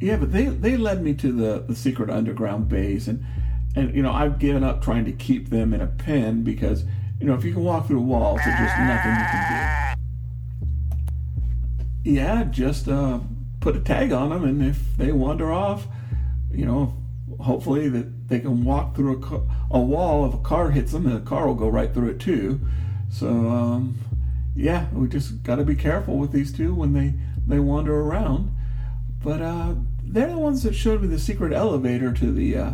Yeah, 0.00 0.16
but 0.16 0.32
they 0.32 0.46
they 0.46 0.76
led 0.76 1.02
me 1.02 1.14
to 1.14 1.32
the 1.32 1.64
the 1.66 1.74
secret 1.74 2.10
underground 2.10 2.68
base, 2.68 3.06
and 3.06 3.24
and 3.76 3.94
you 3.94 4.02
know 4.02 4.12
I've 4.12 4.38
given 4.38 4.64
up 4.64 4.82
trying 4.82 5.04
to 5.04 5.12
keep 5.12 5.50
them 5.50 5.74
in 5.74 5.80
a 5.80 5.86
pen 5.86 6.42
because 6.42 6.84
you 7.20 7.26
know 7.26 7.34
if 7.34 7.44
you 7.44 7.52
can 7.52 7.64
walk 7.64 7.86
through 7.86 8.00
walls, 8.00 8.40
there's 8.44 8.58
just 8.58 8.78
nothing 8.78 9.12
you 9.12 9.26
can 9.30 9.94
do. 12.04 12.10
Yeah, 12.12 12.44
just 12.44 12.88
uh, 12.88 13.20
put 13.60 13.76
a 13.76 13.80
tag 13.80 14.12
on 14.12 14.30
them, 14.30 14.44
and 14.44 14.64
if 14.64 14.96
they 14.96 15.12
wander 15.12 15.52
off, 15.52 15.86
you 16.50 16.64
know, 16.64 16.94
hopefully 17.38 17.88
that 17.90 18.28
they 18.28 18.40
can 18.40 18.64
walk 18.64 18.96
through 18.96 19.18
a, 19.18 19.20
car, 19.20 19.42
a 19.70 19.78
wall. 19.78 20.26
If 20.26 20.34
a 20.34 20.38
car 20.38 20.70
hits 20.70 20.92
them, 20.92 21.04
the 21.04 21.20
car 21.20 21.46
will 21.46 21.54
go 21.54 21.68
right 21.68 21.92
through 21.92 22.10
it 22.10 22.20
too. 22.20 22.60
So 23.10 23.28
um, 23.28 23.98
yeah, 24.60 24.86
we 24.92 25.08
just 25.08 25.42
got 25.42 25.56
to 25.56 25.64
be 25.64 25.74
careful 25.74 26.18
with 26.18 26.32
these 26.32 26.52
two 26.52 26.74
when 26.74 26.92
they 26.92 27.14
they 27.46 27.58
wander 27.58 27.98
around. 27.98 28.54
But 29.22 29.40
uh, 29.40 29.74
they're 30.04 30.28
the 30.28 30.38
ones 30.38 30.62
that 30.62 30.74
showed 30.74 31.02
me 31.02 31.08
the 31.08 31.18
secret 31.18 31.52
elevator 31.52 32.12
to 32.12 32.32
the 32.32 32.56
uh, 32.56 32.72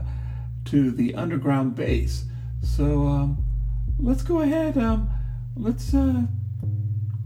to 0.66 0.90
the 0.90 1.14
underground 1.14 1.76
base. 1.76 2.24
So 2.62 3.06
um, 3.06 3.44
let's 4.00 4.22
go 4.22 4.40
ahead. 4.40 4.76
Um, 4.76 5.08
let's 5.56 5.94
uh, 5.94 6.22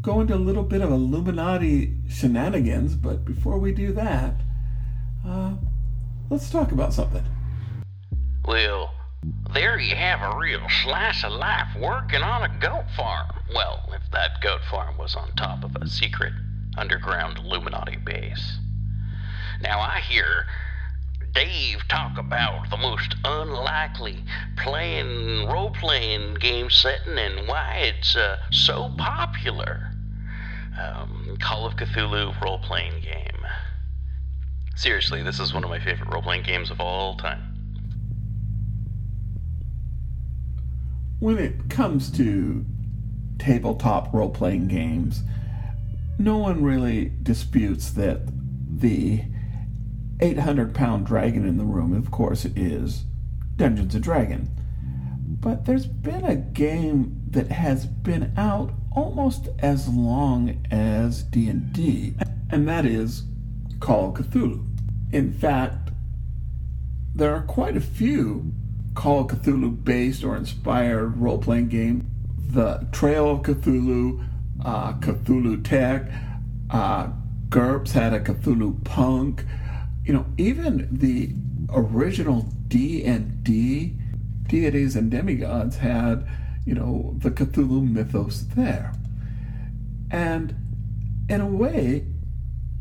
go 0.02 0.20
into 0.20 0.34
a 0.34 0.36
little 0.36 0.62
bit 0.62 0.82
of 0.82 0.90
Illuminati 0.90 1.96
shenanigans. 2.08 2.94
But 2.94 3.24
before 3.24 3.58
we 3.58 3.72
do 3.72 3.92
that, 3.94 4.34
uh, 5.26 5.54
let's 6.28 6.50
talk 6.50 6.72
about 6.72 6.92
something. 6.92 7.24
Well, 8.44 8.92
there 9.52 9.78
you 9.78 9.96
have 9.96 10.20
a 10.20 10.38
real 10.38 10.66
slice 10.82 11.24
of 11.24 11.32
life 11.32 11.68
working 11.78 12.22
on 12.22 12.42
a 12.42 12.58
goat 12.60 12.86
farm. 12.96 13.28
Well, 13.54 13.88
if 13.92 14.10
that 14.12 14.40
goat 14.40 14.60
farm 14.70 14.96
was 14.96 15.16
on 15.16 15.32
top 15.32 15.64
of 15.64 15.76
a 15.76 15.88
secret 15.88 16.32
underground 16.76 17.38
Illuminati 17.38 17.96
base. 17.96 18.58
Now, 19.60 19.80
I 19.80 20.00
hear 20.00 20.46
Dave 21.32 21.86
talk 21.88 22.18
about 22.18 22.70
the 22.70 22.76
most 22.76 23.14
unlikely 23.24 24.24
playing 24.56 25.46
role 25.48 25.70
playing 25.70 26.34
game 26.34 26.70
setting 26.70 27.18
and 27.18 27.46
why 27.46 27.76
it's 27.76 28.16
uh, 28.16 28.38
so 28.50 28.92
popular. 28.96 29.90
Um, 30.80 31.36
Call 31.40 31.66
of 31.66 31.74
Cthulhu 31.76 32.40
role 32.40 32.58
playing 32.58 33.00
game. 33.00 33.46
Seriously, 34.76 35.22
this 35.22 35.40
is 35.40 35.52
one 35.52 35.64
of 35.64 35.70
my 35.70 35.78
favorite 35.78 36.12
role 36.12 36.22
playing 36.22 36.44
games 36.44 36.70
of 36.70 36.80
all 36.80 37.16
time. 37.16 37.49
When 41.20 41.38
it 41.38 41.68
comes 41.68 42.10
to 42.10 42.64
tabletop 43.38 44.12
role 44.12 44.30
playing 44.30 44.68
games, 44.68 45.22
no 46.18 46.38
one 46.38 46.62
really 46.62 47.12
disputes 47.22 47.90
that 47.90 48.22
the 48.78 49.22
800 50.20 50.74
pound 50.74 51.06
dragon 51.06 51.46
in 51.46 51.56
the 51.56 51.64
room, 51.64 51.94
of 51.94 52.10
course, 52.10 52.44
is 52.56 53.04
Dungeons 53.56 53.94
and 53.94 54.04
Dragons. 54.04 54.48
But 55.40 55.64
there's 55.64 55.86
been 55.86 56.24
a 56.24 56.36
game 56.36 57.22
that 57.30 57.52
has 57.52 57.86
been 57.86 58.32
out 58.36 58.72
almost 58.94 59.48
as 59.60 59.88
long 59.88 60.62
as 60.70 61.22
D&D, 61.22 62.14
and 62.50 62.68
that 62.68 62.84
is 62.84 63.24
Call 63.78 64.08
of 64.08 64.14
Cthulhu. 64.14 64.66
In 65.12 65.32
fact, 65.32 65.90
there 67.14 67.34
are 67.34 67.42
quite 67.42 67.76
a 67.76 67.80
few 67.80 68.52
Call 68.94 69.20
of 69.20 69.28
Cthulhu 69.28 69.84
based 69.84 70.24
or 70.24 70.36
inspired 70.36 71.16
role 71.16 71.38
playing 71.38 71.68
game. 71.68 72.06
The 72.48 72.86
Trail 72.92 73.30
of 73.30 73.42
Cthulhu, 73.42 74.26
uh, 74.64 74.94
Cthulhu 74.94 75.62
Tech, 75.64 76.10
uh, 76.70 77.08
GURPS 77.48 77.92
had 77.92 78.12
a 78.12 78.20
Cthulhu 78.20 78.84
Punk. 78.84 79.44
You 80.04 80.14
know, 80.14 80.26
even 80.38 80.88
the 80.90 81.34
original 81.72 82.42
D 82.68 83.04
and 83.04 83.44
D 83.44 83.96
deities 84.48 84.96
and 84.96 85.10
demigods 85.10 85.76
had, 85.76 86.26
you 86.66 86.74
know, 86.74 87.14
the 87.18 87.30
Cthulhu 87.30 87.88
mythos 87.88 88.42
there. 88.56 88.92
And 90.10 90.54
in 91.28 91.40
a 91.40 91.46
way, 91.46 92.06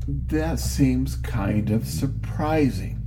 that 0.07 0.59
seems 0.59 1.15
kind 1.15 1.69
of 1.69 1.87
surprising. 1.87 2.99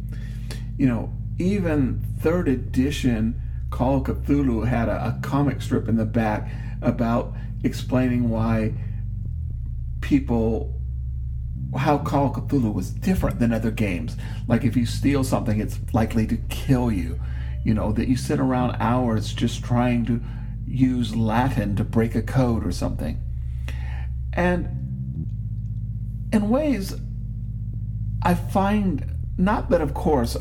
You 0.78 0.87
know, 0.87 1.12
even 1.43 2.05
third 2.21 2.49
edition 2.49 3.41
Call 3.71 3.97
of 3.97 4.05
Cthulhu 4.05 4.67
had 4.67 4.89
a, 4.89 5.07
a 5.07 5.19
comic 5.23 5.63
strip 5.63 5.89
in 5.89 5.97
the 5.97 6.05
back 6.05 6.53
about 6.83 7.35
explaining 7.65 8.29
why 8.29 8.75
people 10.01 10.79
how 11.77 11.97
Call 11.97 12.27
of 12.27 12.33
Cthulhu 12.33 12.73
was 12.75 12.91
different 12.91 13.39
than 13.39 13.53
other 13.53 13.71
games. 13.71 14.17
Like 14.47 14.63
if 14.65 14.77
you 14.77 14.85
steal 14.85 15.25
something, 15.25 15.59
it's 15.59 15.81
likely 15.93 16.27
to 16.27 16.37
kill 16.49 16.93
you. 16.93 17.19
You 17.65 17.73
know, 17.73 17.93
that 17.93 18.09
you 18.09 18.17
sit 18.17 18.41
around 18.41 18.77
hours 18.79 19.33
just 19.33 19.65
trying 19.65 20.05
to 20.07 20.21
use 20.67 21.17
Latin 21.17 21.75
to 21.77 21.85
break 21.85 22.15
a 22.15 22.23
code 22.23 22.67
or 22.67 22.73
something. 22.73 23.21
And 24.35 25.29
in 26.33 26.51
ways, 26.51 26.95
I 28.23 28.35
find, 28.35 29.17
not 29.39 29.71
that 29.71 29.81
of 29.81 29.95
course 29.95 30.37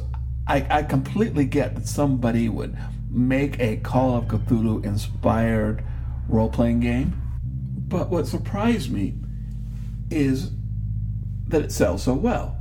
I, 0.51 0.67
I 0.69 0.83
completely 0.83 1.45
get 1.45 1.75
that 1.75 1.87
somebody 1.87 2.49
would 2.49 2.77
make 3.09 3.57
a 3.61 3.77
Call 3.77 4.17
of 4.17 4.25
Cthulhu 4.25 4.83
inspired 4.83 5.81
role 6.27 6.49
playing 6.49 6.81
game. 6.81 7.21
But 7.87 8.09
what 8.09 8.27
surprised 8.27 8.91
me 8.91 9.15
is 10.09 10.51
that 11.47 11.61
it 11.61 11.71
sells 11.71 12.03
so 12.03 12.15
well. 12.15 12.57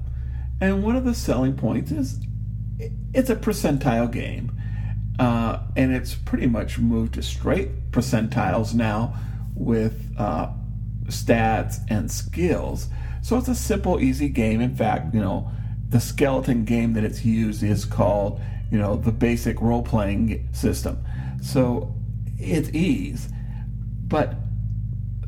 And 0.61 0.85
one 0.85 0.95
of 0.95 1.05
the 1.05 1.15
selling 1.15 1.57
points 1.57 1.91
is 1.91 2.21
it's 3.13 3.29
a 3.29 3.35
percentile 3.35 4.11
game. 4.13 4.53
Uh, 5.19 5.59
and 5.75 5.93
it's 5.93 6.15
pretty 6.15 6.47
much 6.47 6.79
moved 6.79 7.15
to 7.15 7.23
straight 7.23 7.91
percentiles 7.91 8.73
now 8.73 9.15
with 9.57 10.15
uh, 10.17 10.49
stats 11.07 11.79
and 11.89 12.09
skills. 12.09 12.87
So 13.21 13.37
it's 13.37 13.49
a 13.49 13.55
simple, 13.55 13.99
easy 13.99 14.29
game. 14.29 14.61
In 14.61 14.77
fact, 14.77 15.13
you 15.13 15.21
know, 15.21 15.51
the 15.91 16.01
skeleton 16.01 16.65
game 16.65 16.95
that 16.95 17.05
it's 17.05 17.25
used 17.25 17.63
is 17.63 17.85
called, 17.85 18.41
you 18.71 18.79
know, 18.79 18.97
the 18.97 19.13
basic 19.13 19.61
role 19.61 19.83
playing 19.83 20.49
system. 20.53 21.05
So 21.43 21.95
it's 22.39 22.71
ease. 22.71 23.29
But 24.07 24.35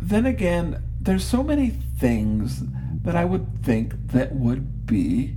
then 0.00 0.26
again, 0.26 0.82
there's 1.00 1.24
so 1.24 1.42
many 1.42 1.70
things 1.70 2.62
that 3.02 3.16
I 3.16 3.24
would 3.24 3.62
think 3.64 3.94
that 4.12 4.34
would 4.34 4.86
be 4.86 5.34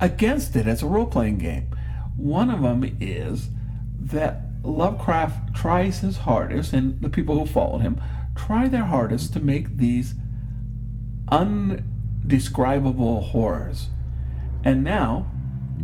against 0.00 0.56
it 0.56 0.66
as 0.66 0.82
a 0.82 0.86
role 0.86 1.06
playing 1.06 1.38
game. 1.38 1.68
One 2.16 2.50
of 2.50 2.62
them 2.62 2.96
is 3.00 3.48
that 4.00 4.42
Lovecraft 4.62 5.54
tries 5.54 6.00
his 6.00 6.18
hardest, 6.18 6.72
and 6.72 7.00
the 7.00 7.08
people 7.08 7.38
who 7.38 7.46
followed 7.46 7.82
him 7.82 8.00
try 8.34 8.68
their 8.68 8.84
hardest 8.84 9.32
to 9.34 9.40
make 9.40 9.76
these 9.76 10.14
un 11.28 11.95
describable 12.26 13.20
horrors. 13.20 13.88
And 14.64 14.82
now 14.82 15.30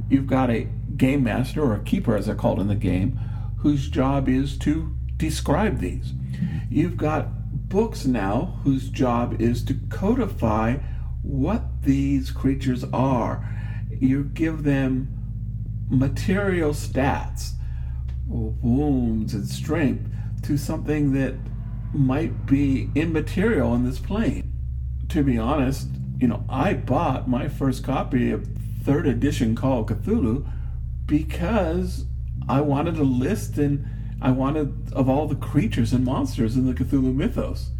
you've 0.08 0.26
got 0.26 0.50
a 0.50 0.68
game 0.96 1.24
master 1.24 1.62
or 1.62 1.74
a 1.74 1.82
keeper, 1.82 2.16
as 2.16 2.26
they're 2.26 2.34
called 2.34 2.60
in 2.60 2.68
the 2.68 2.74
game, 2.74 3.18
whose 3.58 3.88
job 3.88 4.28
is 4.28 4.58
to 4.58 4.94
describe 5.16 5.78
these. 5.78 6.12
You've 6.68 6.96
got 6.96 7.68
books 7.68 8.04
now 8.04 8.58
whose 8.64 8.88
job 8.88 9.40
is 9.40 9.64
to 9.64 9.74
codify 9.88 10.76
what 11.22 11.82
these 11.82 12.30
creatures 12.30 12.84
are. 12.92 13.48
You 13.90 14.24
give 14.24 14.64
them 14.64 15.08
material 15.88 16.72
stats, 16.72 17.52
wounds, 18.26 19.34
and 19.34 19.46
strength 19.46 20.10
to 20.42 20.56
something 20.56 21.12
that 21.12 21.34
might 21.92 22.46
be 22.46 22.90
immaterial 22.94 23.74
in 23.74 23.84
this 23.84 23.98
plane. 23.98 24.52
To 25.10 25.22
be 25.22 25.38
honest, 25.38 25.88
you 26.22 26.28
know, 26.28 26.44
I 26.48 26.74
bought 26.74 27.28
my 27.28 27.48
first 27.48 27.82
copy 27.82 28.30
of 28.30 28.46
third 28.84 29.08
edition 29.08 29.56
Call 29.56 29.80
of 29.80 29.86
Cthulhu 29.86 30.48
because 31.04 32.04
I 32.48 32.60
wanted 32.60 32.96
a 32.96 33.02
list 33.02 33.58
and 33.58 33.84
I 34.20 34.30
wanted 34.30 34.92
of 34.92 35.08
all 35.08 35.26
the 35.26 35.34
creatures 35.34 35.92
and 35.92 36.04
monsters 36.04 36.54
in 36.54 36.64
the 36.64 36.74
Cthulhu 36.74 37.12
mythos. 37.12 37.72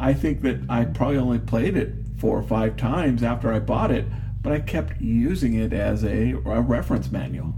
I 0.00 0.14
think 0.14 0.40
that 0.40 0.60
I 0.70 0.86
probably 0.86 1.18
only 1.18 1.40
played 1.40 1.76
it 1.76 1.92
four 2.16 2.38
or 2.38 2.42
five 2.42 2.78
times 2.78 3.22
after 3.22 3.52
I 3.52 3.58
bought 3.58 3.90
it, 3.90 4.06
but 4.40 4.50
I 4.50 4.60
kept 4.60 4.98
using 5.02 5.52
it 5.52 5.74
as 5.74 6.04
a, 6.04 6.32
a 6.46 6.62
reference 6.62 7.12
manual. 7.12 7.52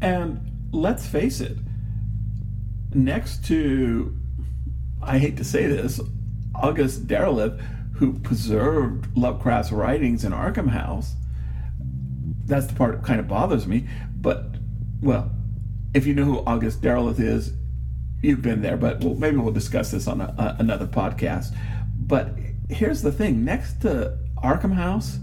And 0.00 0.68
let's 0.70 1.08
face 1.08 1.40
it, 1.40 1.58
next 2.94 3.44
to, 3.46 4.16
I 5.02 5.18
hate 5.18 5.36
to 5.38 5.44
say 5.44 5.66
this, 5.66 6.00
August 6.54 7.08
Derleth, 7.08 7.60
who 7.96 8.18
preserved 8.18 9.16
Lovecraft's 9.16 9.72
writings 9.72 10.24
in 10.24 10.32
Arkham 10.32 10.68
House, 10.68 11.14
that's 12.46 12.66
the 12.66 12.74
part 12.74 12.96
that 12.96 13.06
kind 13.06 13.20
of 13.20 13.28
bothers 13.28 13.66
me. 13.66 13.88
But, 14.20 14.56
well, 15.00 15.30
if 15.94 16.06
you 16.06 16.14
know 16.14 16.24
who 16.24 16.38
August 16.44 16.82
Derleth 16.82 17.20
is, 17.20 17.52
you've 18.22 18.42
been 18.42 18.62
there, 18.62 18.76
but 18.76 19.00
well, 19.00 19.14
maybe 19.14 19.36
we'll 19.36 19.52
discuss 19.52 19.90
this 19.90 20.08
on 20.08 20.20
a, 20.20 20.34
a, 20.38 20.56
another 20.58 20.86
podcast. 20.86 21.56
But 21.96 22.36
here's 22.68 23.02
the 23.02 23.12
thing 23.12 23.44
next 23.44 23.80
to 23.82 24.18
Arkham 24.42 24.74
House 24.74 25.18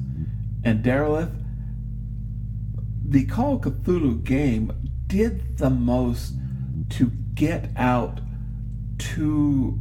and 0.64 0.84
Derleth, 0.84 1.36
the 3.06 3.26
Call 3.26 3.56
of 3.56 3.62
Cthulhu 3.62 4.24
game 4.24 4.72
did 5.08 5.58
the 5.58 5.70
most 5.70 6.34
to 6.92 7.12
get 7.34 7.70
out 7.76 8.22
to 8.98 9.78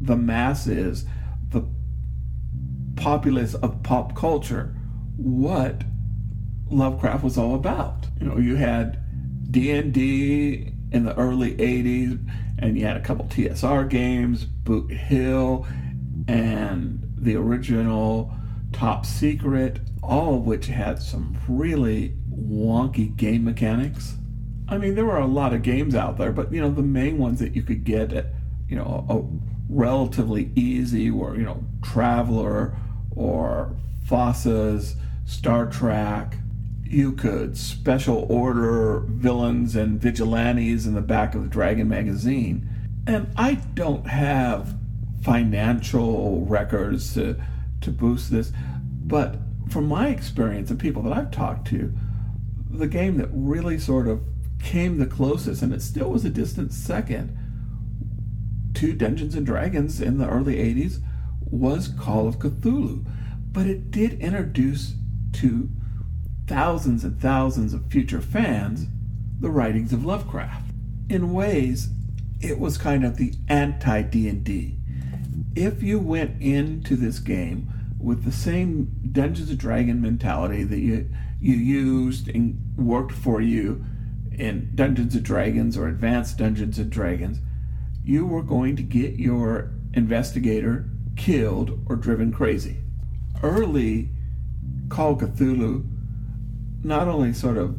the 0.00 0.16
masses, 0.16 1.04
populace 2.98 3.54
of 3.54 3.82
pop 3.82 4.14
culture, 4.14 4.74
what 5.16 5.82
Lovecraft 6.70 7.24
was 7.24 7.38
all 7.38 7.54
about. 7.54 8.06
You 8.20 8.26
know, 8.26 8.38
you 8.38 8.56
had 8.56 8.98
D&D 9.50 10.72
in 10.92 11.04
the 11.04 11.16
early 11.16 11.54
80s 11.56 12.18
and 12.58 12.78
you 12.78 12.84
had 12.84 12.96
a 12.96 13.00
couple 13.00 13.24
TSR 13.26 13.88
games, 13.88 14.44
Boot 14.44 14.90
Hill 14.90 15.66
and 16.26 17.02
the 17.16 17.36
original 17.36 18.32
Top 18.72 19.06
Secret, 19.06 19.80
all 20.02 20.36
of 20.36 20.44
which 20.44 20.66
had 20.66 21.00
some 21.00 21.36
really 21.48 22.14
wonky 22.30 23.14
game 23.16 23.44
mechanics. 23.44 24.16
I 24.68 24.76
mean, 24.76 24.94
there 24.94 25.06
were 25.06 25.18
a 25.18 25.26
lot 25.26 25.54
of 25.54 25.62
games 25.62 25.94
out 25.94 26.18
there, 26.18 26.32
but 26.32 26.52
you 26.52 26.60
know, 26.60 26.70
the 26.70 26.82
main 26.82 27.18
ones 27.18 27.38
that 27.40 27.56
you 27.56 27.62
could 27.62 27.84
get 27.84 28.12
at, 28.12 28.26
you 28.68 28.76
know, 28.76 29.06
a 29.08 29.22
relatively 29.72 30.50
easy 30.54 31.10
were, 31.10 31.36
you 31.36 31.44
know, 31.44 31.64
Traveller 31.82 32.76
or 33.18 33.74
FASA's, 34.06 34.96
Star 35.26 35.66
Trek, 35.66 36.36
you 36.84 37.12
could 37.12 37.56
special 37.58 38.26
order 38.30 39.00
villains 39.06 39.76
and 39.76 40.00
vigilantes 40.00 40.86
in 40.86 40.94
the 40.94 41.02
back 41.02 41.34
of 41.34 41.42
the 41.42 41.48
Dragon 41.48 41.88
magazine. 41.88 42.66
And 43.06 43.30
I 43.36 43.54
don't 43.74 44.06
have 44.06 44.74
financial 45.22 46.46
records 46.46 47.12
to, 47.14 47.36
to 47.82 47.90
boost 47.90 48.30
this, 48.30 48.52
but 49.04 49.36
from 49.68 49.86
my 49.86 50.08
experience 50.08 50.70
and 50.70 50.80
people 50.80 51.02
that 51.02 51.12
I've 51.12 51.30
talked 51.30 51.66
to, 51.68 51.92
the 52.70 52.86
game 52.86 53.18
that 53.18 53.28
really 53.32 53.78
sort 53.78 54.08
of 54.08 54.22
came 54.62 54.98
the 54.98 55.06
closest, 55.06 55.60
and 55.60 55.74
it 55.74 55.82
still 55.82 56.10
was 56.10 56.24
a 56.24 56.30
distant 56.30 56.72
second, 56.72 57.36
to 58.74 58.92
Dungeons 58.92 59.34
and 59.34 59.44
Dragons 59.44 60.00
in 60.00 60.18
the 60.18 60.28
early 60.28 60.56
80s 60.56 61.00
was 61.50 61.88
Call 61.88 62.28
of 62.28 62.38
Cthulhu. 62.38 63.04
But 63.52 63.66
it 63.66 63.90
did 63.90 64.20
introduce 64.20 64.94
to 65.34 65.70
thousands 66.46 67.04
and 67.04 67.20
thousands 67.20 67.74
of 67.74 67.90
future 67.90 68.20
fans 68.20 68.86
the 69.40 69.50
writings 69.50 69.92
of 69.92 70.04
Lovecraft. 70.04 70.70
In 71.08 71.32
ways, 71.32 71.88
it 72.40 72.58
was 72.58 72.78
kind 72.78 73.04
of 73.04 73.16
the 73.16 73.34
anti 73.48 74.02
D&D. 74.02 74.76
If 75.54 75.82
you 75.82 75.98
went 75.98 76.40
into 76.40 76.96
this 76.96 77.18
game 77.18 77.70
with 77.98 78.24
the 78.24 78.32
same 78.32 78.92
Dungeons 79.10 79.50
and 79.50 79.58
Dragon 79.58 80.00
mentality 80.00 80.64
that 80.64 80.78
you 80.78 81.08
you 81.40 81.54
used 81.54 82.28
and 82.28 82.58
worked 82.76 83.12
for 83.12 83.40
you 83.40 83.84
in 84.32 84.70
Dungeons 84.74 85.14
and 85.14 85.24
Dragons 85.24 85.76
or 85.76 85.86
Advanced 85.86 86.38
Dungeons 86.38 86.78
and 86.78 86.90
Dragons, 86.90 87.38
you 88.04 88.26
were 88.26 88.42
going 88.42 88.76
to 88.76 88.82
get 88.82 89.14
your 89.14 89.70
investigator 89.94 90.88
killed 91.18 91.78
or 91.86 91.96
driven 91.96 92.32
crazy. 92.32 92.78
Early 93.42 94.08
Call 94.88 95.16
Cthulhu 95.16 95.84
not 96.82 97.08
only 97.08 97.34
sort 97.34 97.58
of 97.58 97.76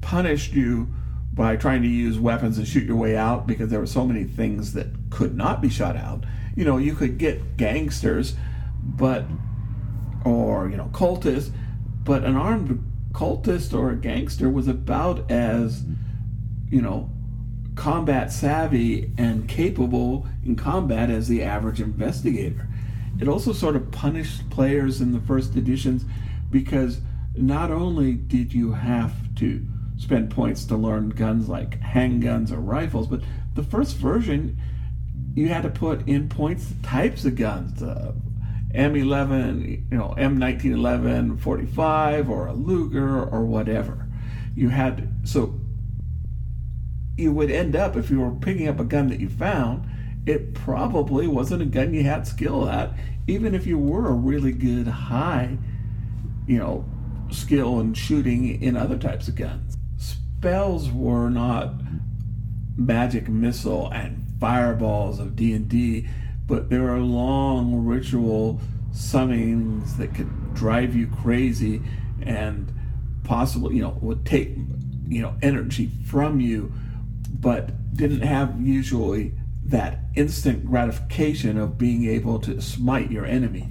punished 0.00 0.52
you 0.52 0.88
by 1.32 1.56
trying 1.56 1.82
to 1.82 1.88
use 1.88 2.18
weapons 2.18 2.58
and 2.58 2.66
shoot 2.66 2.84
your 2.84 2.96
way 2.96 3.16
out 3.16 3.46
because 3.46 3.70
there 3.70 3.80
were 3.80 3.86
so 3.86 4.06
many 4.06 4.24
things 4.24 4.72
that 4.72 4.86
could 5.10 5.36
not 5.36 5.60
be 5.60 5.68
shot 5.68 5.96
out. 5.96 6.24
You 6.56 6.64
know, 6.64 6.78
you 6.78 6.94
could 6.94 7.18
get 7.18 7.56
gangsters, 7.56 8.34
but 8.82 9.24
or 10.24 10.68
you 10.68 10.76
know 10.76 10.90
cultists, 10.92 11.50
but 12.04 12.24
an 12.24 12.36
armed 12.36 12.90
cultist 13.12 13.76
or 13.76 13.90
a 13.90 13.96
gangster 13.96 14.48
was 14.48 14.66
about 14.66 15.30
as 15.30 15.84
you 16.70 16.80
know 16.80 17.10
combat 17.74 18.32
savvy 18.32 19.10
and 19.18 19.48
capable 19.48 20.26
in 20.44 20.56
combat 20.56 21.10
as 21.10 21.28
the 21.28 21.42
average 21.42 21.80
investigator. 21.80 22.68
It 23.20 23.28
also 23.28 23.52
sort 23.52 23.76
of 23.76 23.90
punished 23.90 24.48
players 24.50 25.00
in 25.00 25.12
the 25.12 25.20
first 25.20 25.56
editions 25.56 26.04
because 26.50 27.00
not 27.36 27.70
only 27.70 28.14
did 28.14 28.52
you 28.52 28.72
have 28.72 29.12
to 29.36 29.64
spend 29.96 30.30
points 30.30 30.64
to 30.66 30.76
learn 30.76 31.10
guns 31.10 31.48
like 31.48 31.80
handguns 31.80 32.52
or 32.52 32.60
rifles, 32.60 33.06
but 33.06 33.20
the 33.54 33.62
first 33.62 33.96
version 33.96 34.56
you 35.34 35.48
had 35.48 35.62
to 35.62 35.68
put 35.68 36.06
in 36.08 36.28
points 36.28 36.72
types 36.82 37.24
of 37.24 37.34
guns. 37.36 37.82
Uh, 37.82 38.12
M11, 38.74 39.90
you 39.90 39.96
know, 39.96 40.14
M1911 40.18 41.40
45 41.40 42.28
or 42.28 42.48
a 42.48 42.52
Luger 42.52 43.24
or 43.24 43.44
whatever. 43.44 44.08
You 44.56 44.68
had 44.68 45.08
so 45.24 45.60
you 47.16 47.32
would 47.32 47.50
end 47.50 47.76
up 47.76 47.96
if 47.96 48.10
you 48.10 48.20
were 48.20 48.30
picking 48.30 48.68
up 48.68 48.80
a 48.80 48.84
gun 48.84 49.08
that 49.08 49.20
you 49.20 49.28
found, 49.28 49.88
it 50.26 50.54
probably 50.54 51.26
wasn't 51.26 51.62
a 51.62 51.66
gun 51.66 51.94
you 51.94 52.02
had 52.02 52.26
skill 52.26 52.68
at, 52.68 52.92
even 53.26 53.54
if 53.54 53.66
you 53.66 53.78
were 53.78 54.08
a 54.08 54.12
really 54.12 54.52
good 54.52 54.86
high, 54.86 55.56
you 56.46 56.58
know, 56.58 56.84
skill 57.30 57.80
in 57.80 57.94
shooting 57.94 58.62
in 58.62 58.76
other 58.76 58.96
types 58.96 59.28
of 59.28 59.34
guns. 59.34 59.76
Spells 59.96 60.90
were 60.90 61.28
not 61.30 61.74
magic 62.76 63.28
missile 63.28 63.90
and 63.92 64.24
fireballs 64.40 65.18
of 65.18 65.36
D&D, 65.36 66.08
but 66.46 66.68
there 66.68 66.90
are 66.90 67.00
long 67.00 67.84
ritual 67.84 68.60
summonings 68.92 69.96
that 69.96 70.14
could 70.14 70.54
drive 70.54 70.94
you 70.94 71.06
crazy 71.06 71.82
and 72.22 72.72
possibly, 73.24 73.76
you 73.76 73.82
know, 73.82 73.96
would 74.00 74.24
take, 74.24 74.54
you 75.08 75.22
know, 75.22 75.34
energy 75.42 75.90
from 76.04 76.40
you, 76.40 76.72
but 77.40 77.94
didn't 77.94 78.22
have 78.22 78.60
usually 78.60 79.34
that 79.64 80.00
instant 80.14 80.66
gratification 80.66 81.58
of 81.58 81.78
being 81.78 82.06
able 82.08 82.38
to 82.38 82.60
smite 82.60 83.10
your 83.10 83.24
enemy. 83.24 83.68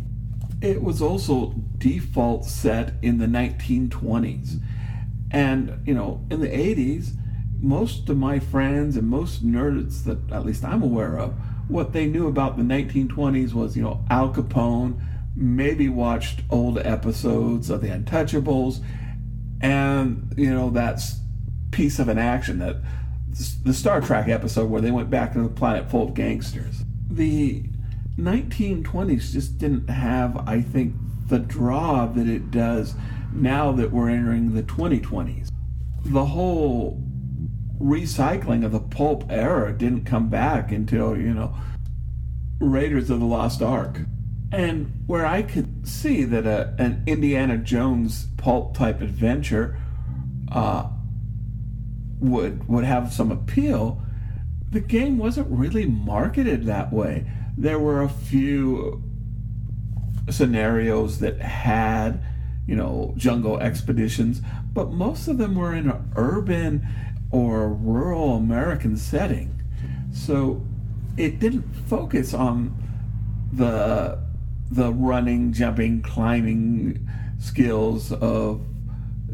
It 0.62 0.82
was 0.82 1.02
also 1.02 1.54
default 1.78 2.45
set 2.45 2.93
in 3.02 3.17
the 3.17 3.26
1920s. 3.26 4.60
And, 5.32 5.82
you 5.86 5.93
know, 5.93 6.26
in 6.30 6.41
the 6.41 6.47
80s, 6.47 7.12
most 7.60 8.10
of 8.10 8.17
my 8.17 8.39
friends 8.39 8.97
and 8.97 9.08
most 9.08 9.45
nerds 9.45 10.04
that 10.04 10.32
at 10.32 10.45
least 10.45 10.63
I'm 10.63 10.84
aware 10.84 11.17
of, 11.17 11.34
what 11.67 11.93
they 11.93 12.06
knew 12.06 12.28
about 12.28 12.58
the 12.58 12.63
1920s 12.63 13.54
was, 13.54 13.78
you 13.78 13.84
know, 13.84 14.06
Al 14.10 14.34
Capone, 14.34 14.99
maybe 15.36 15.89
watched 15.89 16.41
old 16.49 16.78
episodes 16.78 17.69
of 17.69 17.82
The 17.82 17.88
Untouchables, 17.88 18.84
and, 19.62 20.34
you 20.38 20.54
know, 20.54 20.69
that's 20.69 21.19
piece 21.71 21.99
of 21.99 22.08
an 22.08 22.17
action 22.17 22.60
that 22.60 22.78
the 23.34 23.74
Star 23.74 24.02
Trek 24.02 24.28
episode 24.28 24.69
where 24.69 24.82
they 24.82 24.91
went 24.91 25.10
back 25.10 25.34
to 25.34 25.41
the 25.41 25.50
planet 25.50 25.89
full 25.89 26.10
of 26.10 26.13
gangsters. 26.13 26.84
The 27.10 27.63
1920s 28.17 29.32
just 29.32 29.58
didn't 29.58 29.89
have, 29.89 30.48
I 30.48 30.62
think, 30.62 30.96
the 31.28 31.39
draw 31.39 32.06
that 32.06 32.28
it 32.28 32.52
does 32.52 32.96
now 33.34 33.72
that 33.72 33.91
we're 33.91 34.10
entering 34.10 34.54
the 34.54 34.63
2020s. 34.63 35.50
The 36.06 36.26
whole 36.26 37.02
recycling 37.80 38.63
of 38.63 38.72
the 38.72 38.80
pulp 38.80 39.26
era 39.30 39.74
didn't 39.74 40.06
come 40.06 40.30
back 40.30 40.72
until, 40.72 41.17
you 41.17 41.34
know, 41.34 41.56
Raiders 42.60 43.10
of 43.10 43.19
the 43.19 43.26
Lost 43.26 43.62
Ark. 43.62 44.00
And 44.52 45.04
where 45.08 45.26
I 45.26 45.41
could 45.41 45.88
see 45.88 46.24
that 46.26 46.46
a, 46.46 46.76
an 46.78 47.04
Indiana 47.08 47.58
Jones 47.58 48.28
pulp 48.38 48.78
type 48.78 49.02
adventure 49.02 49.80
uh, 50.52 50.89
would 52.23 52.67
would 52.67 52.86
have 52.86 53.13
some 53.13 53.31
appeal, 53.31 54.01
the 54.71 54.79
game 54.79 55.17
wasn't 55.17 55.47
really 55.49 55.86
marketed 55.86 56.65
that 56.65 56.91
way. 56.91 57.25
There 57.57 57.79
were 57.79 58.01
a 58.01 58.09
few 58.09 59.03
scenarios 60.29 61.19
that 61.19 61.39
had, 61.41 62.23
you 62.65 62.75
know, 62.75 63.13
jungle 63.17 63.59
expeditions, 63.59 64.41
but 64.73 64.91
most 64.91 65.27
of 65.27 65.38
them 65.38 65.55
were 65.55 65.75
in 65.75 65.89
an 65.89 66.12
urban 66.15 66.88
or 67.29 67.69
rural 67.69 68.38
American 68.38 68.95
setting. 68.95 69.62
So 70.13 70.63
it 71.17 71.39
didn't 71.39 71.71
focus 71.88 72.33
on 72.33 72.75
the 73.51 74.19
the 74.71 74.91
running, 74.91 75.53
jumping, 75.53 76.01
climbing 76.01 77.07
skills 77.39 78.12
of 78.12 78.65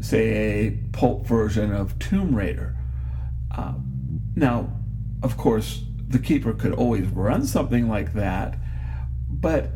say 0.00 0.66
a 0.66 0.70
pulp 0.92 1.26
version 1.26 1.72
of 1.72 1.98
Tomb 1.98 2.34
Raider. 2.34 2.76
Uh, 3.56 3.74
now, 4.36 4.72
of 5.22 5.36
course, 5.36 5.84
the 6.08 6.18
keeper 6.18 6.52
could 6.52 6.72
always 6.72 7.06
run 7.06 7.46
something 7.46 7.88
like 7.88 8.14
that, 8.14 8.58
but 9.28 9.70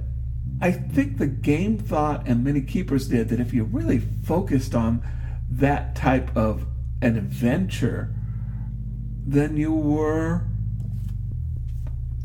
I 0.61 0.73
think 0.73 1.19
the 1.19 1.27
game 1.27 1.79
thought, 1.79 2.27
and 2.27 2.45
many 2.45 2.61
keepers 2.61 3.09
did, 3.09 3.29
that 3.29 3.41
if 3.41 3.53
you 3.53 3.65
really 3.65 3.99
focused 3.99 4.75
on 4.75 5.03
that 5.51 5.95
type 5.95 6.35
of 6.37 6.67
an 7.03 7.17
adventure, 7.17 8.15
then 9.27 9.57
you 9.57 9.73
were 9.73 10.43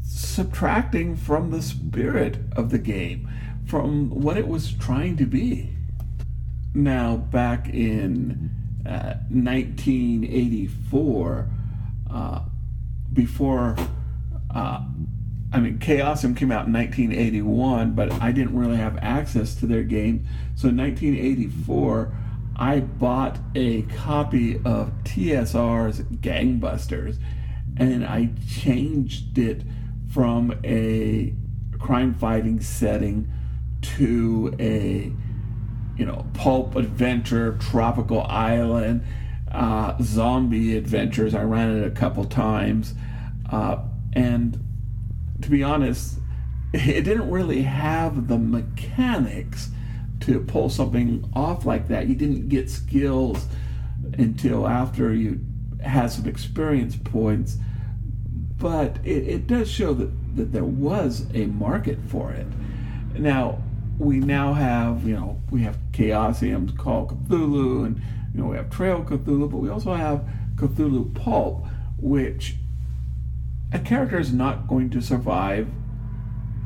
subtracting 0.03 1.15
from 1.15 1.51
the 1.51 1.61
spirit 1.61 2.37
of 2.55 2.69
the 2.69 2.77
game, 2.77 3.29
from 3.65 4.09
what 4.09 4.37
it 4.37 4.47
was 4.47 4.73
trying 4.73 5.17
to 5.17 5.25
be. 5.25 5.75
Now, 6.73 7.17
back 7.17 7.67
in 7.69 8.51
uh, 8.85 9.15
1984, 9.29 11.47
uh, 12.11 12.41
before 13.13 13.77
uh, 14.53 14.81
I 15.51 15.59
mean, 15.59 15.79
Chaosium 15.79 16.37
came 16.37 16.51
out 16.51 16.67
in 16.67 16.73
1981, 16.73 17.93
but 17.93 18.11
I 18.21 18.31
didn't 18.31 18.55
really 18.55 18.77
have 18.77 18.97
access 18.97 19.55
to 19.55 19.65
their 19.65 19.83
game. 19.83 20.27
So 20.55 20.69
in 20.69 20.77
1984, 20.77 22.15
I 22.55 22.81
bought 22.81 23.39
a 23.55 23.81
copy 23.83 24.57
of 24.57 24.91
TSR's 25.05 26.01
Gangbusters 26.01 27.17
and 27.77 28.05
I 28.05 28.29
changed 28.47 29.37
it 29.37 29.63
from 30.11 30.53
a 30.63 31.33
crime 31.79 32.13
fighting 32.13 32.59
setting 32.59 33.31
to 33.81 34.53
a 34.59 35.11
you 35.99 36.05
know 36.05 36.25
pulp 36.33 36.75
adventure 36.75 37.57
tropical 37.59 38.23
island 38.23 39.03
uh, 39.51 39.95
zombie 40.01 40.77
adventures 40.77 41.35
i 41.35 41.43
ran 41.43 41.77
it 41.77 41.85
a 41.85 41.91
couple 41.91 42.23
times 42.23 42.93
uh, 43.51 43.77
and 44.13 44.63
to 45.41 45.49
be 45.49 45.63
honest, 45.63 46.19
it 46.73 47.03
didn't 47.03 47.29
really 47.29 47.63
have 47.63 48.27
the 48.27 48.37
mechanics 48.37 49.69
to 50.21 50.39
pull 50.41 50.69
something 50.69 51.29
off 51.33 51.65
like 51.65 51.87
that. 51.87 52.07
You 52.07 52.15
didn't 52.15 52.49
get 52.49 52.69
skills 52.69 53.47
until 54.17 54.67
after 54.67 55.13
you 55.13 55.39
had 55.81 56.07
some 56.07 56.27
experience 56.27 56.95
points. 56.95 57.57
But 58.57 58.97
it, 59.05 59.27
it 59.27 59.47
does 59.47 59.71
show 59.71 59.93
that, 59.93 60.35
that 60.35 60.51
there 60.51 60.65
was 60.65 61.25
a 61.33 61.45
market 61.45 61.97
for 62.07 62.31
it. 62.31 62.47
Now, 63.17 63.63
we 63.99 64.19
now 64.19 64.53
have, 64.53 65.05
you 65.05 65.13
know, 65.13 65.41
we 65.51 65.61
have 65.63 65.77
Chaosium 65.91 66.75
Call 66.77 67.07
Cthulhu, 67.07 67.85
and, 67.85 68.01
you 68.33 68.41
know, 68.41 68.47
we 68.47 68.55
have 68.55 68.69
Trail 68.69 69.03
Cthulhu, 69.03 69.51
but 69.51 69.57
we 69.57 69.69
also 69.69 69.93
have 69.93 70.25
Cthulhu 70.55 71.13
Pulp, 71.13 71.65
which 71.97 72.55
a 73.73 73.79
character 73.79 74.17
is 74.17 74.31
not 74.31 74.67
going 74.67 74.89
to 74.91 75.01
survive 75.01 75.67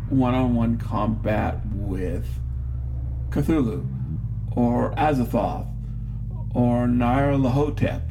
one 0.10 0.36
on 0.36 0.56
one 0.56 0.78
combat 0.78 1.60
with 1.66 2.28
Cthulhu 3.30 3.88
or 4.56 4.92
Azathoth 4.92 5.68
or 6.54 6.86
Nyarlathotep. 6.86 8.04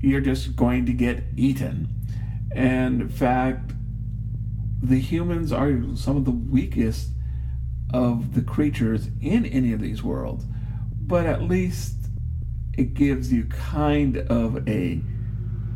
You're 0.00 0.20
just 0.20 0.54
going 0.54 0.84
to 0.84 0.92
get 0.92 1.24
eaten. 1.34 1.88
And 2.54 3.00
in 3.00 3.08
fact, 3.08 3.72
the 4.82 5.00
humans 5.00 5.50
are 5.50 5.72
some 5.96 6.18
of 6.18 6.26
the 6.26 6.30
weakest 6.30 7.08
of 7.94 8.34
the 8.34 8.42
creatures 8.42 9.08
in 9.22 9.46
any 9.46 9.72
of 9.72 9.80
these 9.80 10.02
worlds, 10.02 10.44
but 11.00 11.26
at 11.26 11.42
least 11.42 11.94
it 12.76 12.92
gives 12.92 13.32
you 13.32 13.44
kind 13.44 14.16
of 14.16 14.68
a 14.68 15.00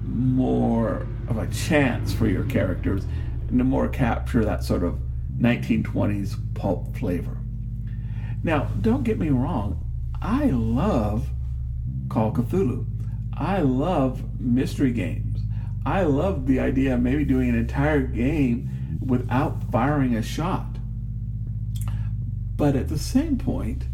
more 0.02 1.06
of 1.28 1.38
a 1.38 1.46
chance 1.46 2.12
for 2.12 2.26
your 2.26 2.42
characters 2.46 3.04
and 3.48 3.58
to 3.58 3.64
more 3.64 3.88
capture 3.88 4.44
that 4.44 4.64
sort 4.64 4.82
of 4.82 4.98
1920s 5.38 6.36
pulp 6.54 6.96
flavor. 6.96 7.38
Now, 8.42 8.64
don't 8.80 9.04
get 9.04 9.20
me 9.20 9.28
wrong, 9.28 9.88
I 10.20 10.46
love 10.46 11.28
Call 12.08 12.32
Cthulhu. 12.32 12.84
I 13.32 13.60
love 13.60 14.24
mystery 14.40 14.90
games. 14.90 15.38
I 15.86 16.02
love 16.02 16.46
the 16.46 16.58
idea 16.58 16.94
of 16.94 17.00
maybe 17.00 17.24
doing 17.24 17.48
an 17.48 17.54
entire 17.54 18.02
game 18.02 18.98
without 19.00 19.70
firing 19.70 20.16
a 20.16 20.22
shot. 20.22 20.77
But 22.58 22.74
at 22.74 22.88
the 22.88 22.98
same 22.98 23.38
point, 23.38 23.84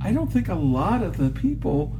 I 0.00 0.12
don't 0.12 0.32
think 0.32 0.48
a 0.48 0.54
lot 0.54 1.02
of 1.02 1.16
the 1.16 1.30
people 1.30 1.96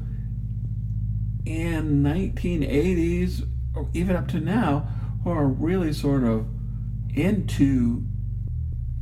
in 1.44 2.04
1980s 2.04 3.44
or 3.74 3.88
even 3.92 4.14
up 4.14 4.28
to 4.28 4.38
now 4.38 4.88
who 5.24 5.30
are 5.30 5.46
really 5.46 5.92
sort 5.92 6.22
of 6.22 6.46
into 7.14 8.04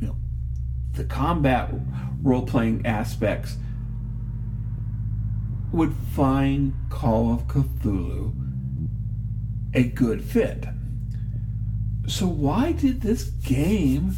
you 0.00 0.06
know 0.06 0.16
the 0.94 1.04
combat 1.04 1.70
role-playing 2.22 2.86
aspects 2.86 3.58
would 5.70 5.92
find 6.14 6.72
Call 6.88 7.34
of 7.34 7.46
Cthulhu 7.46 8.32
a 9.74 9.82
good 9.82 10.24
fit. 10.24 10.64
So 12.06 12.26
why 12.26 12.72
did 12.72 13.02
this 13.02 13.24
game 13.24 14.16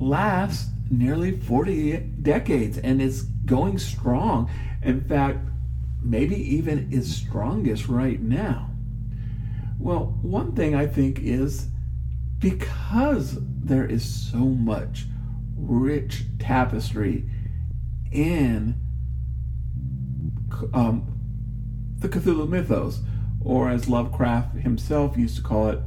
last 0.00 0.70
nearly 0.90 1.32
40 1.32 1.96
decades 2.22 2.78
and 2.78 3.00
it's 3.00 3.22
going 3.22 3.78
strong? 3.78 4.50
In 4.82 5.02
fact, 5.02 5.38
maybe 6.02 6.36
even 6.36 6.90
is 6.92 7.14
strongest 7.14 7.88
right 7.88 8.20
now? 8.20 8.70
Well, 9.78 10.18
one 10.22 10.54
thing 10.54 10.74
I 10.74 10.86
think 10.86 11.20
is 11.20 11.68
because 12.38 13.38
there 13.40 13.84
is 13.84 14.04
so 14.04 14.38
much 14.38 15.06
rich 15.56 16.24
tapestry 16.38 17.28
in 18.10 18.74
um, 20.72 21.06
the 21.98 22.08
Cthulhu 22.08 22.48
mythos, 22.48 23.00
or 23.40 23.68
as 23.68 23.88
Lovecraft 23.88 24.56
himself 24.58 25.16
used 25.16 25.36
to 25.36 25.42
call 25.42 25.68
it, 25.68 25.80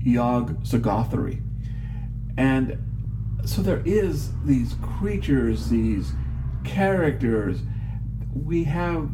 Yog 0.00 0.64
Sothothery. 0.64 1.42
And 2.36 2.78
so 3.46 3.62
there 3.62 3.82
is 3.84 4.32
these 4.44 4.74
creatures, 4.82 5.68
these 5.68 6.12
characters. 6.64 7.60
We 8.34 8.64
have 8.64 9.08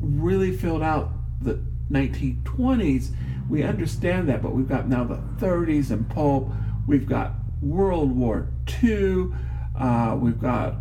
really 0.00 0.56
filled 0.56 0.82
out 0.82 1.10
the 1.42 1.60
1920s, 1.90 3.10
we 3.48 3.64
understand 3.64 4.28
that, 4.28 4.40
but 4.40 4.52
we've 4.52 4.68
got 4.68 4.88
now 4.88 5.02
the 5.02 5.16
30s 5.44 5.90
and 5.90 6.08
pulp, 6.08 6.50
we've 6.86 7.08
got 7.08 7.32
World 7.60 8.12
War 8.16 8.48
II, 8.82 9.32
uh, 9.76 10.16
we've 10.18 10.40
got 10.40 10.76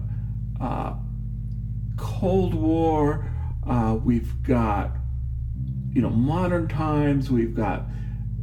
uh, 0.62 0.94
Cold 1.98 2.54
War, 2.54 3.26
uh, 3.68 3.98
we've 4.04 4.44
got 4.44 4.92
you 5.92 6.02
know 6.04 6.12
modern 6.12 6.68
times, 6.68 7.32
we've 7.32 7.56
got 7.56 7.86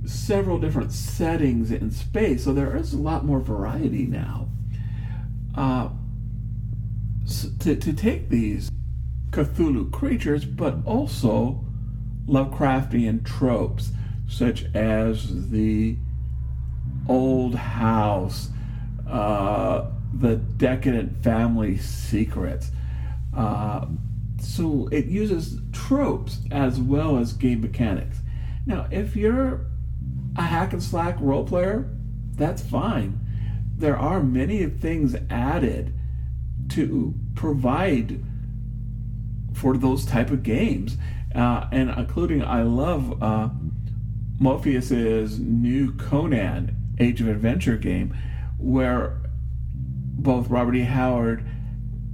several 0.06 0.58
different 0.58 0.92
settings 0.92 1.70
in 1.70 1.90
space, 1.90 2.44
so 2.44 2.52
there 2.52 2.76
is 2.76 2.92
a 2.92 2.98
lot 2.98 3.24
more 3.24 3.40
variety 3.40 4.06
now. 4.06 4.48
Uh, 5.54 5.88
to, 7.60 7.74
to 7.74 7.92
take 7.92 8.28
these 8.28 8.70
Cthulhu 9.30 9.90
creatures, 9.90 10.44
but 10.44 10.76
also 10.84 11.64
Lovecraftian 12.26 13.24
tropes, 13.24 13.90
such 14.28 14.64
as 14.74 15.50
the 15.50 15.96
old 17.08 17.54
house, 17.54 18.50
uh, 19.08 19.90
the 20.14 20.36
decadent 20.36 21.22
family 21.22 21.78
secrets. 21.78 22.70
Uh, 23.36 23.86
so 24.40 24.88
it 24.92 25.06
uses 25.06 25.60
tropes 25.72 26.38
as 26.50 26.80
well 26.80 27.18
as 27.18 27.32
game 27.32 27.60
mechanics. 27.60 28.18
Now, 28.64 28.88
if 28.90 29.16
you're 29.16 29.66
a 30.36 30.42
hack 30.42 30.72
and 30.72 30.82
slack 30.82 31.16
role 31.20 31.44
player, 31.44 31.88
that's 32.34 32.62
fine. 32.62 33.20
There 33.76 33.96
are 33.96 34.22
many 34.22 34.64
things 34.66 35.16
added 35.30 35.94
to 36.70 37.14
provide 37.34 38.22
for 39.54 39.76
those 39.76 40.04
type 40.04 40.30
of 40.30 40.42
games, 40.42 40.96
uh, 41.34 41.66
and 41.72 41.90
including 41.90 42.42
I 42.44 42.62
love 42.62 43.22
uh, 43.22 43.48
Modiphius's 44.40 45.38
new 45.38 45.92
Conan 45.92 46.76
Age 46.98 47.20
of 47.20 47.28
Adventure 47.28 47.76
game, 47.76 48.16
where 48.58 49.18
both 49.72 50.48
Robert 50.48 50.76
E. 50.76 50.82
Howard 50.82 51.44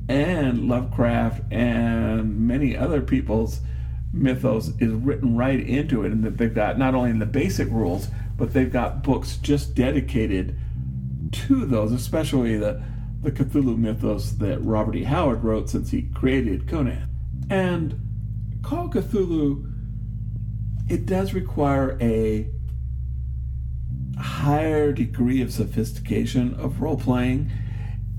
and 0.08 0.68
Lovecraft 0.68 1.52
and 1.52 2.46
many 2.46 2.76
other 2.76 3.00
people's 3.00 3.60
mythos 4.12 4.68
is 4.78 4.92
written 4.92 5.36
right 5.36 5.60
into 5.60 6.04
it, 6.04 6.12
and 6.12 6.24
that 6.24 6.38
they've 6.38 6.54
got 6.54 6.78
not 6.78 6.94
only 6.94 7.10
in 7.10 7.18
the 7.18 7.26
basic 7.26 7.68
rules, 7.70 8.08
but 8.36 8.52
they've 8.52 8.72
got 8.72 9.02
books 9.02 9.36
just 9.36 9.74
dedicated 9.74 10.56
to 11.32 11.64
those, 11.66 11.92
especially 11.92 12.56
the 12.56 12.82
the 13.22 13.30
Cthulhu 13.30 13.78
mythos 13.78 14.32
that 14.32 14.58
Robert 14.62 14.96
E. 14.96 15.04
Howard 15.04 15.44
wrote 15.44 15.70
since 15.70 15.92
he 15.92 16.02
created 16.02 16.66
Conan. 16.66 17.08
And 17.48 18.00
Call 18.62 18.88
Cthulhu, 18.88 19.72
it 20.88 21.06
does 21.06 21.32
require 21.32 21.96
a 22.00 22.48
higher 24.18 24.92
degree 24.92 25.40
of 25.40 25.52
sophistication 25.52 26.54
of 26.54 26.80
role 26.80 26.96
playing. 26.96 27.50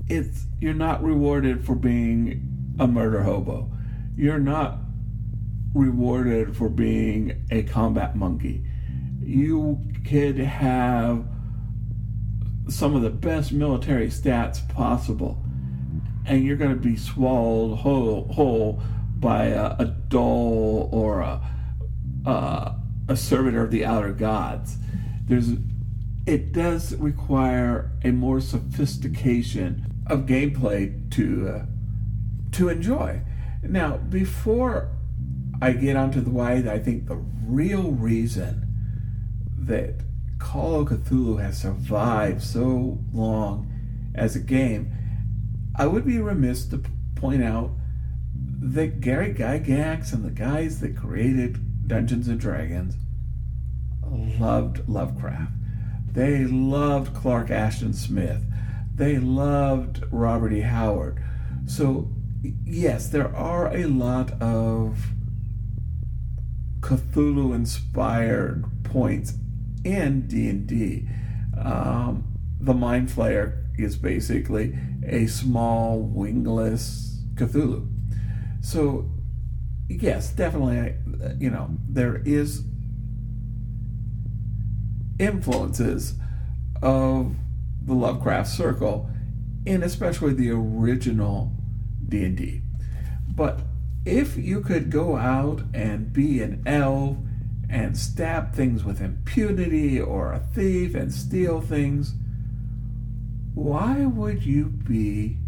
It's 0.08 0.46
you're 0.58 0.74
not 0.74 1.02
rewarded 1.02 1.64
for 1.66 1.74
being 1.74 2.74
a 2.78 2.86
murder 2.86 3.22
hobo. 3.22 3.70
You're 4.16 4.38
not 4.38 4.78
rewarded 5.74 6.56
for 6.56 6.68
being 6.68 7.44
a 7.50 7.62
combat 7.64 8.16
monkey. 8.16 8.64
You 9.20 9.80
could 10.06 10.38
have 10.38 11.26
some 12.68 12.94
of 12.94 13.02
the 13.02 13.10
best 13.10 13.52
military 13.52 14.08
stats 14.08 14.66
possible, 14.68 15.44
and 16.26 16.44
you're 16.44 16.56
going 16.56 16.70
to 16.70 16.80
be 16.80 16.96
swallowed 16.96 17.78
whole, 17.78 18.32
whole 18.32 18.80
by 19.16 19.46
a, 19.46 19.72
a 19.78 19.86
Dhole 20.08 20.88
or 20.92 21.20
a, 21.20 21.40
a, 22.24 22.76
a 23.08 23.16
servitor 23.16 23.62
of 23.62 23.70
the 23.70 23.84
outer 23.84 24.12
gods. 24.12 24.76
There's, 25.26 25.50
it 26.26 26.52
does 26.52 26.94
require 26.96 27.90
a 28.02 28.10
more 28.12 28.40
sophistication 28.40 29.86
of 30.06 30.20
gameplay 30.20 31.10
to 31.12 31.48
uh, 31.48 31.66
to 32.52 32.68
enjoy. 32.68 33.20
Now, 33.62 33.96
before 33.96 34.93
I 35.60 35.72
get 35.72 35.96
onto 35.96 36.20
the 36.20 36.30
why 36.30 36.54
I 36.54 36.78
think 36.78 37.06
the 37.06 37.16
real 37.46 37.92
reason 37.92 38.66
that 39.58 40.00
Call 40.38 40.80
of 40.80 40.88
Cthulhu 40.88 41.40
has 41.40 41.58
survived 41.58 42.42
so 42.42 42.98
long 43.12 43.70
as 44.14 44.36
a 44.36 44.40
game, 44.40 44.92
I 45.76 45.86
would 45.86 46.04
be 46.04 46.18
remiss 46.18 46.66
to 46.66 46.82
point 47.14 47.42
out 47.42 47.70
that 48.60 49.00
Gary 49.00 49.32
Gygax 49.32 50.12
and 50.12 50.24
the 50.24 50.30
guys 50.30 50.80
that 50.80 50.96
created 50.96 51.88
Dungeons 51.88 52.28
and 52.28 52.38
Dragons 52.38 52.96
loved 54.38 54.88
Lovecraft. 54.88 55.52
They 56.12 56.44
loved 56.44 57.14
Clark 57.14 57.50
Ashton 57.50 57.92
Smith. 57.92 58.42
They 58.94 59.18
loved 59.18 60.04
Robert 60.10 60.52
E. 60.52 60.60
Howard. 60.60 61.22
So, 61.66 62.08
yes, 62.64 63.08
there 63.08 63.34
are 63.34 63.74
a 63.74 63.86
lot 63.86 64.40
of 64.40 65.13
Cthulhu 66.84 67.54
inspired 67.54 68.66
points 68.84 69.32
in 69.84 70.26
D&D. 70.26 71.08
Um, 71.58 72.24
the 72.60 72.74
Mind 72.74 73.08
Flayer 73.08 73.64
is 73.78 73.96
basically 73.96 74.76
a 75.06 75.26
small 75.26 76.00
wingless 76.00 77.22
Cthulhu. 77.36 77.90
So, 78.60 79.10
yes, 79.88 80.30
definitely, 80.32 80.96
you 81.38 81.48
know, 81.48 81.70
there 81.88 82.20
is 82.26 82.64
influences 85.18 86.16
of 86.82 87.34
the 87.82 87.94
Lovecraft 87.94 88.50
Circle 88.50 89.08
and 89.66 89.82
especially 89.82 90.34
the 90.34 90.50
original 90.50 91.50
D&D. 92.06 92.60
But 93.26 93.60
if 94.04 94.36
you 94.36 94.60
could 94.60 94.90
go 94.90 95.16
out 95.16 95.62
and 95.72 96.12
be 96.12 96.42
an 96.42 96.62
elf 96.66 97.16
and 97.70 97.96
stab 97.96 98.54
things 98.54 98.84
with 98.84 99.00
impunity 99.00 100.00
or 100.00 100.32
a 100.32 100.38
thief 100.38 100.94
and 100.94 101.12
steal 101.12 101.60
things, 101.60 102.14
why 103.54 104.04
would 104.04 104.44
you 104.44 104.66
be 104.66 105.38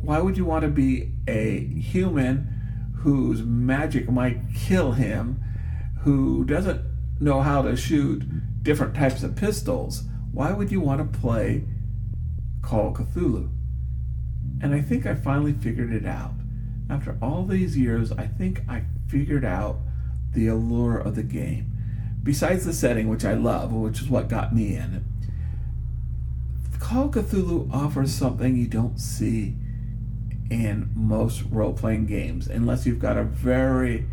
why 0.00 0.20
would 0.20 0.36
you 0.36 0.44
want 0.44 0.62
to 0.62 0.68
be 0.68 1.12
a 1.26 1.66
human 1.66 2.92
whose 2.98 3.42
magic 3.42 4.08
might 4.08 4.40
kill 4.54 4.92
him, 4.92 5.42
who 6.00 6.44
doesn't 6.44 6.80
know 7.20 7.40
how 7.40 7.62
to 7.62 7.76
shoot 7.76 8.22
different 8.62 8.94
types 8.94 9.24
of 9.24 9.34
pistols? 9.34 10.04
Why 10.32 10.52
would 10.52 10.70
you 10.70 10.80
want 10.80 11.00
to 11.12 11.18
play 11.18 11.64
Call 12.62 12.94
Cthulhu? 12.94 13.50
And 14.62 14.72
I 14.72 14.80
think 14.80 15.04
I 15.04 15.16
finally 15.16 15.52
figured 15.52 15.92
it 15.92 16.06
out. 16.06 16.37
After 16.90 17.16
all 17.20 17.44
these 17.44 17.76
years, 17.76 18.12
I 18.12 18.26
think 18.26 18.62
I 18.68 18.84
figured 19.08 19.44
out 19.44 19.78
the 20.32 20.48
allure 20.48 20.98
of 20.98 21.14
the 21.14 21.22
game. 21.22 21.72
Besides 22.22 22.64
the 22.64 22.72
setting, 22.72 23.08
which 23.08 23.24
I 23.24 23.34
love, 23.34 23.72
which 23.72 24.00
is 24.00 24.08
what 24.08 24.28
got 24.28 24.54
me 24.54 24.74
in, 24.74 25.04
Call 26.78 27.10
Cthulhu 27.10 27.70
offers 27.72 28.14
something 28.14 28.56
you 28.56 28.66
don't 28.66 28.98
see 28.98 29.54
in 30.50 30.90
most 30.94 31.42
role 31.50 31.74
playing 31.74 32.06
games, 32.06 32.48
unless 32.48 32.86
you've 32.86 32.98
got 32.98 33.18
a 33.18 33.24
very 33.24 34.06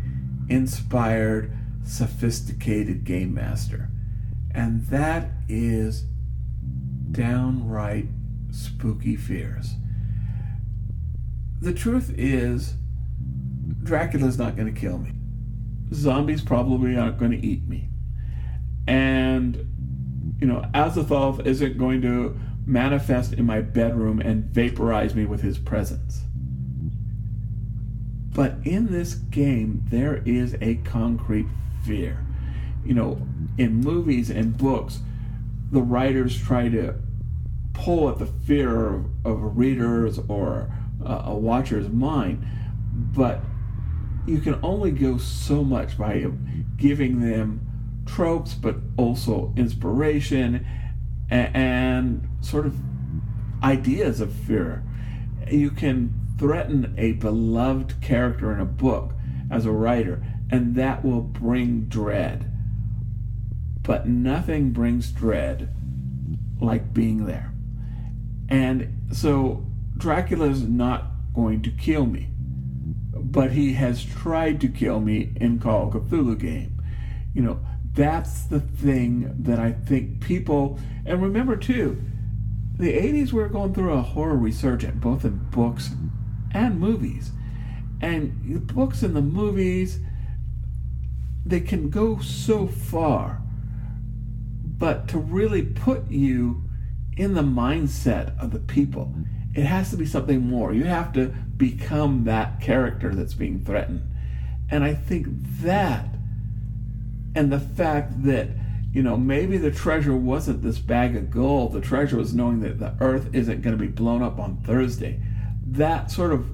inspired, 0.48 1.50
sophisticated 1.84 3.04
game 3.04 3.32
master. 3.32 3.88
And 4.54 4.84
that 4.86 5.30
is 5.48 6.04
downright 7.12 8.08
spooky 8.50 9.16
fears. 9.16 9.74
The 11.60 11.72
truth 11.72 12.12
is, 12.16 12.74
Dracula's 13.82 14.38
not 14.38 14.56
going 14.56 14.72
to 14.72 14.78
kill 14.78 14.98
me 14.98 15.12
zombies 15.92 16.42
probably 16.42 16.96
aren't 16.96 17.18
going 17.18 17.30
to 17.30 17.46
eat 17.46 17.66
me. 17.68 17.88
And, 18.86 20.36
you 20.40 20.46
know, 20.46 20.64
Azathoth 20.74 21.44
isn't 21.46 21.78
going 21.78 22.02
to 22.02 22.38
manifest 22.66 23.32
in 23.32 23.44
my 23.46 23.60
bedroom 23.60 24.20
and 24.20 24.44
vaporize 24.44 25.14
me 25.14 25.24
with 25.24 25.42
his 25.42 25.58
presence. 25.58 26.22
But 28.34 28.56
in 28.64 28.92
this 28.92 29.14
game, 29.14 29.82
there 29.88 30.22
is 30.26 30.56
a 30.60 30.76
concrete 30.76 31.46
fear. 31.84 32.24
You 32.84 32.94
know, 32.94 33.26
in 33.56 33.80
movies 33.80 34.30
and 34.30 34.56
books, 34.56 35.00
the 35.72 35.80
writers 35.80 36.36
try 36.38 36.68
to 36.68 36.94
pull 37.72 38.08
at 38.08 38.18
the 38.18 38.26
fear 38.26 38.94
of, 38.94 39.06
of 39.24 39.56
reader's 39.56 40.18
or 40.28 40.70
a, 41.06 41.34
watcher's 41.34 41.88
mind, 41.88 42.46
but 42.92 43.40
you 44.26 44.40
can 44.40 44.58
only 44.62 44.90
go 44.90 45.18
so 45.18 45.62
much 45.62 45.96
by 45.96 46.26
giving 46.76 47.20
them 47.20 47.60
tropes, 48.06 48.54
but 48.54 48.76
also 48.96 49.52
inspiration 49.56 50.66
and, 51.30 51.56
and 51.56 52.28
sort 52.40 52.66
of 52.66 52.76
ideas 53.62 54.20
of 54.20 54.32
fear. 54.32 54.82
You 55.50 55.70
can 55.70 56.14
threaten 56.38 56.94
a 56.98 57.12
beloved 57.12 58.00
character 58.00 58.52
in 58.52 58.60
a 58.60 58.66
book 58.66 59.12
as 59.50 59.64
a 59.64 59.72
writer, 59.72 60.24
and 60.50 60.74
that 60.74 61.04
will 61.04 61.22
bring 61.22 61.84
dread. 61.84 62.50
But 63.82 64.08
nothing 64.08 64.72
brings 64.72 65.10
dread 65.10 65.74
like 66.60 66.92
being 66.92 67.26
there. 67.26 67.52
And 68.48 69.08
so 69.12 69.65
Dracula's 69.96 70.62
not 70.62 71.06
going 71.34 71.62
to 71.62 71.70
kill 71.70 72.06
me 72.06 72.30
but 73.30 73.52
he 73.52 73.74
has 73.74 74.04
tried 74.04 74.60
to 74.60 74.68
kill 74.68 75.00
me 75.00 75.32
in 75.36 75.58
Call 75.58 75.88
of 75.88 75.94
Cthulhu 75.94 76.38
game. 76.38 76.80
You 77.34 77.42
know, 77.42 77.60
that's 77.92 78.44
the 78.44 78.60
thing 78.60 79.34
that 79.42 79.58
I 79.58 79.72
think 79.72 80.20
people, 80.20 80.78
and 81.04 81.22
remember 81.22 81.56
too, 81.56 82.00
the 82.78 82.92
80s 82.92 83.32
we 83.32 83.42
were 83.42 83.48
going 83.48 83.74
through 83.74 83.92
a 83.92 84.02
horror 84.02 84.36
resurgence, 84.36 85.02
both 85.02 85.24
in 85.24 85.38
books 85.50 85.90
and 86.52 86.78
movies. 86.78 87.30
And 88.00 88.40
the 88.44 88.60
books 88.60 89.02
and 89.02 89.16
the 89.16 89.22
movies, 89.22 89.98
they 91.44 91.60
can 91.60 91.90
go 91.90 92.20
so 92.20 92.66
far, 92.66 93.42
but 94.62 95.08
to 95.08 95.18
really 95.18 95.62
put 95.62 96.10
you 96.10 96.62
in 97.16 97.34
the 97.34 97.42
mindset 97.42 98.38
of 98.38 98.52
the 98.52 98.60
people, 98.60 99.14
it 99.56 99.64
has 99.64 99.90
to 99.90 99.96
be 99.96 100.06
something 100.06 100.46
more. 100.46 100.72
You 100.72 100.84
have 100.84 101.12
to 101.14 101.28
become 101.56 102.24
that 102.24 102.60
character 102.60 103.14
that's 103.14 103.34
being 103.34 103.64
threatened. 103.64 104.02
And 104.70 104.84
I 104.84 104.94
think 104.94 105.26
that 105.62 106.08
and 107.34 107.52
the 107.52 107.60
fact 107.60 108.24
that 108.24 108.48
you 108.92 109.02
know, 109.02 109.18
maybe 109.18 109.58
the 109.58 109.70
treasure 109.70 110.16
wasn't 110.16 110.62
this 110.62 110.78
bag 110.78 111.16
of 111.16 111.30
gold. 111.30 111.74
The 111.74 111.82
treasure 111.82 112.16
was 112.16 112.32
knowing 112.32 112.60
that 112.60 112.78
the 112.78 112.94
earth 113.00 113.28
isn't 113.34 113.60
going 113.60 113.76
to 113.76 113.78
be 113.78 113.90
blown 113.90 114.22
up 114.22 114.38
on 114.38 114.56
Thursday. 114.62 115.20
That 115.66 116.10
sort 116.10 116.32
of 116.32 116.48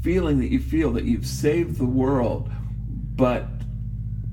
feeling 0.00 0.38
that 0.38 0.52
you 0.52 0.60
feel 0.60 0.92
that 0.92 1.02
you've 1.02 1.26
saved 1.26 1.78
the 1.78 1.84
world, 1.84 2.48
but, 3.16 3.48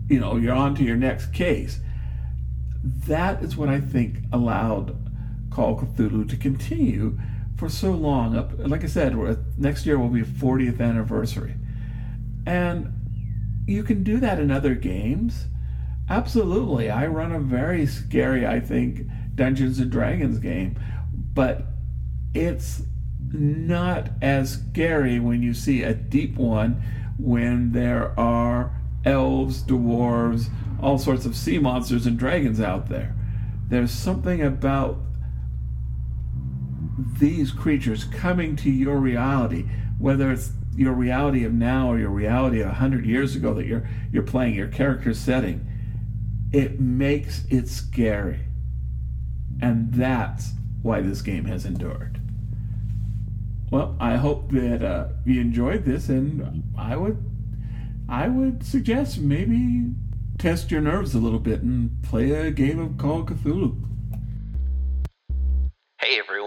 you 0.07 0.19
know, 0.19 0.35
you're 0.35 0.53
on 0.53 0.75
to 0.75 0.83
your 0.83 0.97
next 0.97 1.33
case. 1.33 1.79
That 2.83 3.41
is 3.41 3.57
what 3.57 3.69
I 3.69 3.79
think 3.79 4.19
allowed 4.31 4.95
Call 5.49 5.79
Cthulhu 5.79 6.29
to 6.29 6.37
continue 6.37 7.17
for 7.61 7.69
so 7.69 7.91
long. 7.91 8.35
Up, 8.35 8.53
like 8.57 8.83
I 8.83 8.87
said, 8.87 9.15
next 9.55 9.85
year 9.85 9.99
will 9.99 10.09
be 10.09 10.23
40th 10.23 10.81
anniversary, 10.81 11.53
and 12.47 12.91
you 13.67 13.83
can 13.83 14.03
do 14.03 14.19
that 14.19 14.39
in 14.39 14.49
other 14.49 14.73
games. 14.73 15.45
Absolutely, 16.09 16.89
I 16.89 17.05
run 17.05 17.31
a 17.31 17.39
very 17.39 17.85
scary, 17.85 18.47
I 18.47 18.59
think, 18.59 19.05
Dungeons 19.35 19.77
and 19.77 19.91
Dragons 19.91 20.39
game, 20.39 20.75
but 21.13 21.67
it's 22.33 22.81
not 23.31 24.09
as 24.23 24.53
scary 24.53 25.19
when 25.19 25.43
you 25.43 25.53
see 25.53 25.83
a 25.83 25.93
deep 25.93 26.37
one 26.37 26.81
when 27.19 27.73
there 27.73 28.19
are 28.19 28.75
elves, 29.05 29.63
dwarves, 29.63 30.49
all 30.81 30.97
sorts 30.97 31.27
of 31.27 31.35
sea 31.35 31.59
monsters 31.59 32.07
and 32.07 32.17
dragons 32.17 32.59
out 32.59 32.89
there. 32.89 33.15
There's 33.67 33.91
something 33.91 34.41
about 34.41 34.97
these 37.19 37.51
creatures 37.51 38.03
coming 38.05 38.55
to 38.57 38.69
your 38.69 38.97
reality, 38.97 39.65
whether 39.97 40.31
it's 40.31 40.51
your 40.75 40.93
reality 40.93 41.43
of 41.43 41.53
now 41.53 41.91
or 41.91 41.99
your 41.99 42.09
reality 42.09 42.61
of 42.61 42.69
a 42.69 42.73
hundred 42.73 43.05
years 43.05 43.35
ago 43.35 43.53
that 43.53 43.65
you're 43.65 43.87
you're 44.11 44.23
playing 44.23 44.55
your 44.55 44.67
character 44.67 45.13
setting, 45.13 45.67
it 46.51 46.79
makes 46.79 47.45
it 47.49 47.67
scary. 47.67 48.41
And 49.61 49.93
that's 49.93 50.51
why 50.81 51.01
this 51.01 51.21
game 51.21 51.45
has 51.45 51.65
endured. 51.65 52.19
Well, 53.69 53.95
I 53.99 54.17
hope 54.17 54.51
that 54.51 54.83
uh, 54.83 55.07
you 55.25 55.39
enjoyed 55.39 55.85
this, 55.85 56.09
and 56.09 56.63
I 56.77 56.97
would, 56.97 57.23
I 58.09 58.27
would 58.27 58.65
suggest 58.65 59.19
maybe 59.19 59.93
test 60.37 60.71
your 60.71 60.81
nerves 60.81 61.15
a 61.15 61.19
little 61.19 61.39
bit 61.39 61.61
and 61.61 62.01
play 62.03 62.31
a 62.31 62.51
game 62.51 62.79
of 62.79 62.97
Call 62.97 63.21
of 63.21 63.27
Cthulhu. 63.27 63.90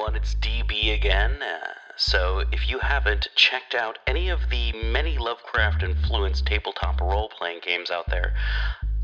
Everyone, 0.05 0.21
it's 0.21 0.35
DB 0.35 0.95
again. 0.95 1.41
Uh, 1.41 1.69
so, 1.97 2.45
if 2.53 2.69
you 2.69 2.79
haven't 2.79 3.29
checked 3.37 3.75
out 3.75 3.99
any 4.07 4.29
of 4.29 4.51
the 4.51 4.71
many 4.73 5.17
Lovecraft 5.17 5.83
influenced 5.83 6.45
tabletop 6.45 7.01
role 7.01 7.31
playing 7.31 7.61
games 7.65 7.91
out 7.91 8.11
there, 8.11 8.35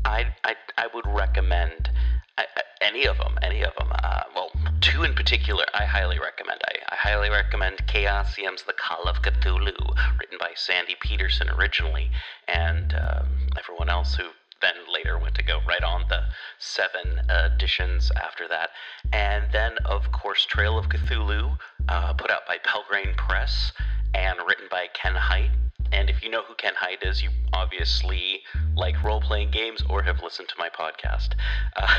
I, 0.05 0.35
I, 0.43 0.55
I 0.77 0.89
would 0.93 1.07
recommend 1.07 1.89
I, 2.37 2.45
I, 2.55 2.61
any 2.81 3.07
of 3.07 3.17
them. 3.17 3.39
Any 3.41 3.63
of 3.63 3.73
them. 3.79 3.91
Uh, 3.91 4.21
well, 4.35 4.51
two 4.79 5.01
in 5.01 5.15
particular, 5.15 5.65
I 5.73 5.85
highly 5.85 6.19
recommend. 6.19 6.61
I, 6.67 6.93
I 6.93 6.95
highly 6.95 7.31
recommend 7.31 7.77
Chaosium's 7.87 8.61
The 8.61 8.73
Call 8.73 9.07
of 9.07 9.23
Cthulhu, 9.23 9.95
written 10.19 10.37
by 10.39 10.51
Sandy 10.53 10.97
Petersen 10.99 11.49
originally, 11.49 12.11
and 12.47 12.93
um, 12.93 13.47
everyone 13.57 13.89
else 13.89 14.13
who 14.13 14.25
then 14.61 14.75
later 14.91 15.17
went 15.17 15.35
to 15.35 15.43
go 15.43 15.59
right 15.67 15.83
on 15.83 16.05
the 16.09 16.23
seven 16.59 17.21
editions 17.29 18.11
after 18.15 18.47
that. 18.47 18.69
And 19.11 19.51
then, 19.51 19.77
of 19.85 20.11
course, 20.11 20.45
Trail 20.45 20.77
of 20.77 20.89
Cthulhu, 20.89 21.57
uh, 21.89 22.13
put 22.13 22.31
out 22.31 22.45
by 22.47 22.57
Pelgrane 22.63 23.15
Press 23.15 23.71
and 24.13 24.37
written 24.47 24.67
by 24.69 24.87
Ken 24.93 25.15
Hite. 25.15 25.51
And 25.91 26.09
if 26.09 26.23
you 26.23 26.29
know 26.29 26.43
who 26.43 26.55
Ken 26.55 26.73
Hite 26.75 27.03
is, 27.03 27.21
you 27.21 27.29
obviously 27.53 28.41
like 28.75 29.03
role 29.03 29.21
playing 29.21 29.51
games 29.51 29.83
or 29.89 30.03
have 30.03 30.23
listened 30.23 30.47
to 30.49 30.55
my 30.57 30.69
podcast. 30.69 31.33
Uh, 31.75 31.93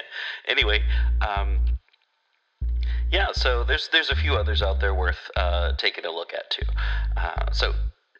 anyway, 0.48 0.82
um, 1.26 1.78
yeah, 3.10 3.28
so 3.32 3.64
there's 3.64 3.88
there's 3.90 4.10
a 4.10 4.16
few 4.16 4.34
others 4.34 4.60
out 4.60 4.80
there 4.80 4.94
worth 4.94 5.30
uh, 5.36 5.72
taking 5.76 6.04
a 6.04 6.10
look 6.10 6.34
at 6.34 6.50
too. 6.50 6.66
Uh, 7.16 7.50
so 7.52 7.72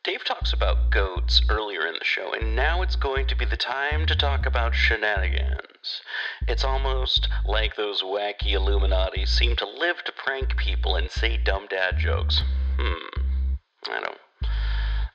Dave 0.05 0.25
talks 0.25 0.53
about 0.53 0.91
goats 0.91 1.43
earlier 1.49 1.87
in 1.87 1.95
the 1.99 2.05
show, 2.05 2.33
and 2.33 2.55
now 2.55 2.83
it's 2.83 2.97
going 2.97 3.27
to 3.27 3.37
be 3.37 3.45
the 3.45 3.57
time 3.57 4.07
to 4.07 4.15
talk 4.15 4.47
about 4.47 4.75
shenanigans. 4.75 6.03
It's 6.47 6.65
almost 6.65 7.29
like 7.45 7.77
those 7.77 8.03
wacky 8.03 8.53
Illuminati 8.53 9.27
seem 9.27 9.57
to 9.57 9.67
live 9.67 10.05
to 10.05 10.13
prank 10.13 10.57
people 10.57 10.95
and 10.97 11.11
say 11.11 11.37
dumb 11.37 11.67
dad 11.69 11.99
jokes. 11.99 12.43
Hmm. 12.79 13.61
I 13.91 14.01
don't. 14.01 14.19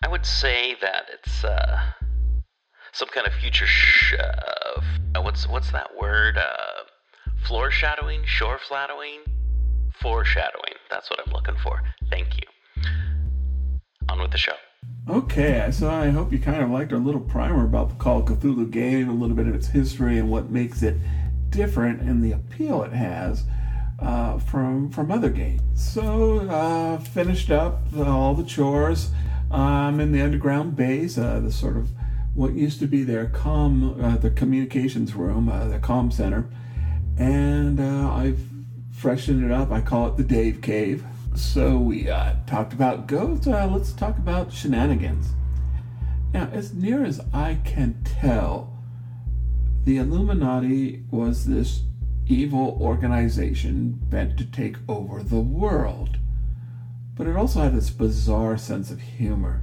I 0.04 0.08
would 0.10 0.26
say 0.26 0.76
that 0.82 1.06
it's 1.14 1.44
uh, 1.44 1.92
some 2.92 3.08
kind 3.08 3.26
of 3.26 3.34
future 3.34 3.66
sh- 3.66 4.16
uh, 4.20 5.22
what's 5.22 5.48
what's 5.48 5.72
that 5.72 5.92
word? 6.00 6.38
Uh, 6.38 6.84
floor 7.48 7.72
shadowing, 7.72 8.26
shore 8.26 8.60
flattering, 8.60 9.22
foreshadowing. 10.02 10.76
That's 10.90 11.10
what 11.10 11.20
I'm 11.26 11.32
looking 11.32 11.56
for. 11.64 11.82
Thank 12.10 12.36
you. 12.36 12.84
On 14.10 14.20
with 14.20 14.32
the 14.32 14.38
show. 14.38 14.56
Okay, 15.10 15.70
so 15.74 15.90
I 15.90 16.12
hope 16.12 16.32
you 16.32 16.40
kind 16.40 16.64
of 16.64 16.70
liked 16.70 16.94
our 16.94 16.98
little 16.98 17.20
primer 17.20 17.66
about 17.66 17.90
the 17.90 17.96
Call 17.96 18.20
of 18.20 18.26
Cthulhu 18.26 18.72
game, 18.72 19.10
a 19.10 19.14
little 19.14 19.36
bit 19.36 19.48
of 19.48 19.54
its 19.54 19.68
history 19.68 20.18
and 20.18 20.32
what 20.32 20.50
makes 20.50 20.82
it 20.82 20.96
different 21.50 22.00
and 22.00 22.24
the 22.24 22.32
appeal 22.32 22.84
it 22.84 22.94
has 22.94 23.44
uh, 24.00 24.40
from 24.40 24.90
from 24.90 25.12
other 25.12 25.30
games. 25.30 25.62
So 25.76 26.48
uh, 26.50 27.00
finished 27.00 27.52
up 27.52 27.82
all 27.98 28.34
the 28.34 28.46
chores. 28.46 29.12
I'm 29.52 30.00
in 30.00 30.14
the 30.14 30.22
underground 30.22 30.78
base, 30.78 31.18
uh, 31.18 31.42
the 31.42 31.52
sort 31.52 31.76
of 31.76 31.90
what 32.34 32.54
used 32.54 32.80
to 32.80 32.88
be 32.88 33.04
their 33.04 33.26
com, 33.26 34.02
uh, 34.02 34.16
the 34.16 34.30
communications 34.30 35.16
room, 35.16 35.50
uh, 35.50 35.68
the 35.68 35.80
com 35.80 36.12
center, 36.12 36.46
and 37.18 37.78
uh, 37.78 38.10
I've 38.10 38.40
freshened 38.94 39.44
it 39.44 39.52
up. 39.52 39.70
I 39.70 39.82
call 39.82 40.08
it 40.08 40.16
the 40.16 40.24
Dave 40.24 40.62
Cave. 40.62 41.06
So 41.36 41.78
we 41.78 42.10
uh, 42.10 42.36
talked 42.46 42.74
about 42.74 43.08
ghosts. 43.08 43.48
Uh, 43.48 43.68
let's 43.68 43.92
talk 43.92 44.18
about 44.18 44.54
shenanigans. 44.54 45.34
Now, 46.34 46.50
as 46.52 46.74
near 46.74 47.04
as 47.04 47.22
I 47.34 47.60
can 47.64 48.02
tell, 48.04 48.74
the 49.84 49.98
Illuminati 49.98 51.04
was 51.12 51.46
this 51.46 51.82
evil 52.28 52.78
organization 52.82 54.00
bent 54.10 54.38
to 54.38 54.46
take 54.46 54.78
over 54.88 55.22
the 55.22 55.40
world. 55.40 56.18
But 57.16 57.28
it 57.28 57.36
also 57.36 57.62
had 57.62 57.76
this 57.76 57.90
bizarre 57.90 58.58
sense 58.58 58.92
of 58.92 59.02
humor. 59.02 59.62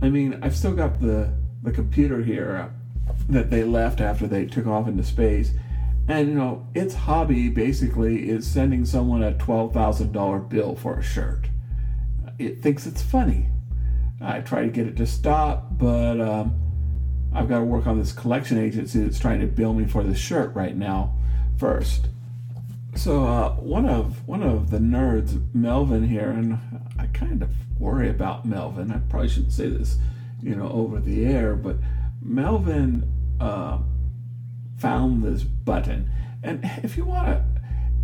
I 0.00 0.08
mean, 0.08 0.38
I've 0.42 0.56
still 0.56 0.74
got 0.74 1.00
the, 1.00 1.32
the 1.62 1.70
computer 1.70 2.22
here 2.22 2.70
uh, 3.08 3.12
that 3.28 3.50
they 3.50 3.62
left 3.62 4.00
after 4.00 4.26
they 4.26 4.46
took 4.46 4.66
off 4.66 4.88
into 4.88 5.04
space, 5.04 5.52
and 6.08 6.28
you 6.28 6.34
know, 6.34 6.66
its 6.74 6.94
hobby 6.94 7.48
basically 7.48 8.28
is 8.28 8.46
sending 8.46 8.84
someone 8.84 9.22
a 9.22 9.32
$12,000 9.32 10.48
bill 10.48 10.74
for 10.74 10.98
a 10.98 11.02
shirt. 11.02 11.46
It 12.38 12.62
thinks 12.62 12.86
it's 12.86 13.02
funny. 13.02 13.48
I 14.20 14.40
try 14.40 14.62
to 14.62 14.68
get 14.68 14.86
it 14.86 14.96
to 14.96 15.06
stop, 15.06 15.78
but 15.78 16.20
um, 16.20 16.54
I've 17.34 17.48
got 17.48 17.58
to 17.58 17.64
work 17.64 17.86
on 17.86 17.98
this 17.98 18.12
collection 18.12 18.58
agency 18.58 19.00
that's 19.00 19.18
trying 19.18 19.40
to 19.40 19.46
bill 19.46 19.74
me 19.74 19.86
for 19.86 20.02
the 20.02 20.14
shirt 20.14 20.54
right 20.54 20.76
now 20.76 21.14
first. 21.58 22.08
So 22.94 23.24
uh, 23.24 23.54
one 23.54 23.88
of 23.88 24.26
one 24.28 24.42
of 24.42 24.70
the 24.70 24.78
nerds, 24.78 25.42
Melvin 25.54 26.06
here, 26.06 26.30
and 26.30 26.58
I 26.98 27.06
kind 27.06 27.42
of 27.42 27.50
worry 27.78 28.10
about 28.10 28.44
Melvin. 28.44 28.92
I 28.92 28.98
probably 29.08 29.30
shouldn't 29.30 29.52
say 29.52 29.68
this, 29.68 29.96
you 30.42 30.54
know, 30.54 30.68
over 30.68 31.00
the 31.00 31.24
air, 31.24 31.54
but 31.54 31.76
Melvin 32.20 33.10
uh, 33.40 33.78
found 34.82 35.22
this 35.22 35.44
button. 35.44 36.10
And 36.42 36.60
if 36.82 36.96
you 36.96 37.04
want 37.04 37.28
to, 37.28 37.44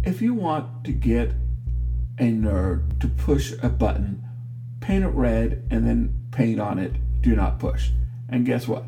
if 0.05 0.23
you 0.23 0.33
want 0.33 0.85
to 0.85 0.93
get 0.93 1.33
a 2.19 2.31
nerd 2.31 3.01
to 3.01 3.09
push 3.09 3.53
a 3.65 3.69
button, 3.69 4.25
paint 4.81 5.05
it 5.05 5.09
red 5.09 5.67
and 5.73 5.85
then 5.85 6.15
paint 6.31 6.61
on 6.61 6.79
it, 6.79 6.93
do 7.21 7.35
not 7.35 7.59
push. 7.59 7.91
And 8.29 8.47
guess 8.47 8.69
what? 8.69 8.85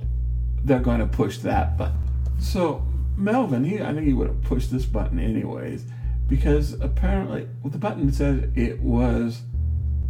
They're 0.63 0.79
going 0.79 1.01
to 1.01 1.07
push 1.09 1.39
that 1.39 1.77
button. 1.77 1.99
So 2.39 2.87
Melvin, 3.17 3.65
he, 3.65 3.81
I 3.81 3.93
think 3.93 4.07
he 4.07 4.13
would 4.13 4.29
have 4.29 4.43
pushed 4.43 4.71
this 4.71 4.87
button 4.87 5.19
anyways, 5.19 5.85
because 6.29 6.75
apparently 6.81 7.49
well, 7.63 7.73
the 7.73 7.79
button 7.79 8.13
said 8.13 8.53
it 8.55 8.79
was 8.79 9.43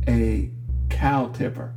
a 0.07 0.51
cow 0.91 1.29
tipper. 1.29 1.73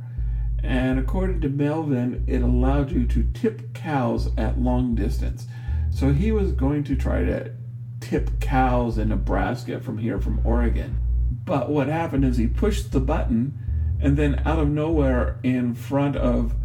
And 0.62 0.98
according 0.98 1.40
to 1.42 1.48
Melvin, 1.48 2.24
it 2.26 2.42
allowed 2.42 2.90
you 2.90 3.06
to 3.06 3.22
tip 3.32 3.72
cows 3.72 4.30
at 4.36 4.60
long 4.60 4.94
distance. 4.94 5.46
So 5.94 6.12
he 6.12 6.32
was 6.32 6.50
going 6.50 6.82
to 6.84 6.96
try 6.96 7.24
to 7.24 7.52
tip 8.00 8.40
cows 8.40 8.98
in 8.98 9.10
Nebraska 9.10 9.78
from 9.78 9.98
here 9.98 10.20
from 10.20 10.44
Oregon. 10.44 10.98
But 11.44 11.70
what 11.70 11.86
happened 11.86 12.24
is 12.24 12.36
he 12.36 12.48
pushed 12.48 12.90
the 12.90 12.98
button, 12.98 13.56
and 14.02 14.16
then 14.16 14.42
out 14.44 14.58
of 14.58 14.68
nowhere, 14.68 15.38
in 15.44 15.72
front 15.72 16.16
of 16.16 16.56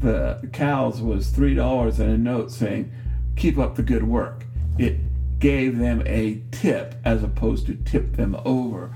the 0.00 0.48
cows, 0.52 1.00
was 1.00 1.30
$3 1.30 2.00
and 2.00 2.10
a 2.10 2.18
note 2.18 2.50
saying, 2.50 2.92
Keep 3.36 3.56
up 3.56 3.76
the 3.76 3.84
good 3.84 4.02
work. 4.02 4.46
It 4.76 4.98
gave 5.38 5.78
them 5.78 6.02
a 6.04 6.42
tip 6.50 6.96
as 7.04 7.22
opposed 7.22 7.66
to 7.66 7.74
tip 7.74 8.16
them 8.16 8.36
over. 8.44 8.92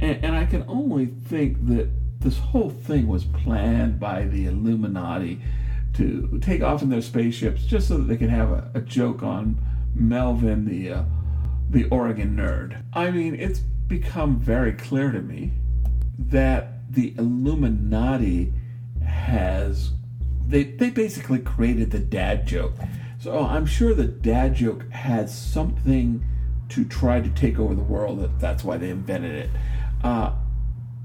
And, 0.00 0.24
and 0.24 0.34
I 0.34 0.46
can 0.46 0.64
only 0.66 1.06
think 1.06 1.64
that 1.68 1.88
this 2.18 2.38
whole 2.38 2.70
thing 2.70 3.06
was 3.06 3.24
planned 3.24 4.00
by 4.00 4.24
the 4.24 4.46
Illuminati 4.46 5.40
to 5.94 6.38
take 6.42 6.62
off 6.62 6.82
in 6.82 6.88
their 6.88 7.02
spaceships 7.02 7.64
just 7.64 7.88
so 7.88 7.98
that 7.98 8.04
they 8.04 8.16
can 8.16 8.28
have 8.28 8.50
a, 8.50 8.70
a 8.74 8.80
joke 8.80 9.22
on 9.22 9.58
Melvin, 9.94 10.66
the 10.66 10.92
uh, 10.92 11.02
the 11.70 11.84
Oregon 11.88 12.36
nerd. 12.36 12.82
I 12.92 13.10
mean, 13.10 13.34
it's 13.34 13.60
become 13.60 14.38
very 14.38 14.72
clear 14.72 15.10
to 15.10 15.20
me 15.20 15.52
that 16.18 16.92
the 16.92 17.14
Illuminati 17.18 18.52
has 19.06 19.92
they 20.46 20.64
they 20.64 20.90
basically 20.90 21.38
created 21.38 21.90
the 21.90 21.98
dad 21.98 22.46
joke. 22.46 22.74
So 23.18 23.38
I'm 23.38 23.66
sure 23.66 23.94
the 23.94 24.04
dad 24.04 24.54
joke 24.54 24.90
had 24.90 25.30
something 25.30 26.24
to 26.70 26.84
try 26.84 27.20
to 27.20 27.28
take 27.30 27.58
over 27.58 27.74
the 27.74 27.82
world. 27.82 28.20
That 28.20 28.38
that's 28.38 28.64
why 28.64 28.76
they 28.78 28.90
invented 28.90 29.34
it. 29.34 29.50
Uh, 30.02 30.32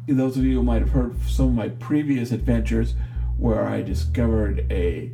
those 0.07 0.38
of 0.38 0.43
you 0.43 0.55
who 0.55 0.63
might 0.63 0.81
have 0.81 0.91
heard 0.91 1.21
some 1.27 1.47
of 1.47 1.53
my 1.53 1.69
previous 1.69 2.31
adventures, 2.31 2.93
where 3.38 3.65
I 3.65 3.81
discovered 3.81 4.71
a 4.71 5.11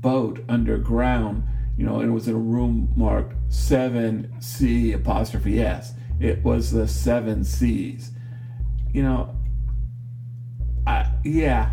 boat 0.00 0.44
underground, 0.48 1.44
you 1.76 1.84
know, 1.84 2.00
it 2.00 2.08
was 2.08 2.28
in 2.28 2.34
a 2.34 2.38
room 2.38 2.92
marked 2.96 3.34
seven 3.52 4.34
C 4.40 4.92
apostrophe 4.92 5.60
S. 5.60 5.94
It 6.20 6.42
was 6.42 6.70
the 6.70 6.88
seven 6.88 7.44
C's. 7.44 8.12
You 8.92 9.02
know, 9.02 9.36
I, 10.86 11.10
yeah, 11.24 11.72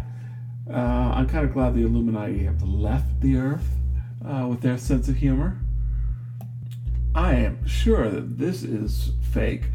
uh, 0.69 0.73
I'm 0.73 1.27
kind 1.27 1.45
of 1.45 1.53
glad 1.53 1.75
the 1.75 1.83
Illuminati 1.83 2.43
have 2.45 2.61
left 2.63 3.21
the 3.21 3.37
Earth 3.37 3.67
uh, 4.25 4.47
with 4.49 4.61
their 4.61 4.77
sense 4.77 5.07
of 5.07 5.17
humor. 5.17 5.59
I 7.15 7.35
am 7.35 7.65
sure 7.67 8.09
that 8.09 8.37
this 8.39 8.63
is 8.63 9.11
fake, 9.31 9.65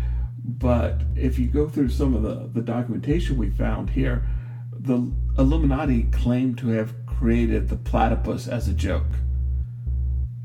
but 0.44 1.02
if 1.14 1.38
you 1.38 1.46
go 1.46 1.68
through 1.68 1.90
some 1.90 2.14
of 2.14 2.22
the, 2.22 2.50
the 2.52 2.62
documentation 2.62 3.36
we 3.36 3.50
found 3.50 3.90
here, 3.90 4.26
the 4.80 5.10
Illuminati 5.38 6.04
claim 6.04 6.54
to 6.56 6.68
have 6.68 6.94
created 7.06 7.68
the 7.68 7.76
platypus 7.76 8.46
as 8.48 8.68
a 8.68 8.72
joke. 8.72 9.06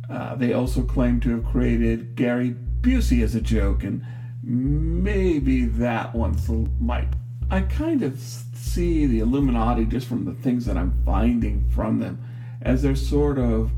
Uh, 0.09 0.35
they 0.35 0.53
also 0.53 0.83
claim 0.83 1.19
to 1.21 1.29
have 1.31 1.45
created 1.45 2.15
Gary 2.15 2.55
Busey 2.81 3.23
as 3.23 3.35
a 3.35 3.41
joke, 3.41 3.83
and 3.83 4.05
maybe 4.43 5.65
that 5.65 6.13
one's 6.13 6.49
might. 6.79 7.09
I 7.49 7.61
kind 7.61 8.03
of 8.03 8.19
see 8.19 9.05
the 9.05 9.19
Illuminati 9.19 9.85
just 9.85 10.07
from 10.07 10.25
the 10.25 10.33
things 10.33 10.65
that 10.65 10.77
I'm 10.77 11.01
finding 11.05 11.69
from 11.69 11.99
them 11.99 12.23
as 12.61 12.81
their 12.81 12.95
sort 12.95 13.37
of 13.37 13.71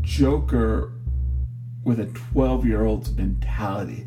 Joker 0.00 0.92
with 1.84 2.00
a 2.00 2.06
12 2.06 2.66
year 2.66 2.84
old's 2.84 3.12
mentality. 3.12 4.06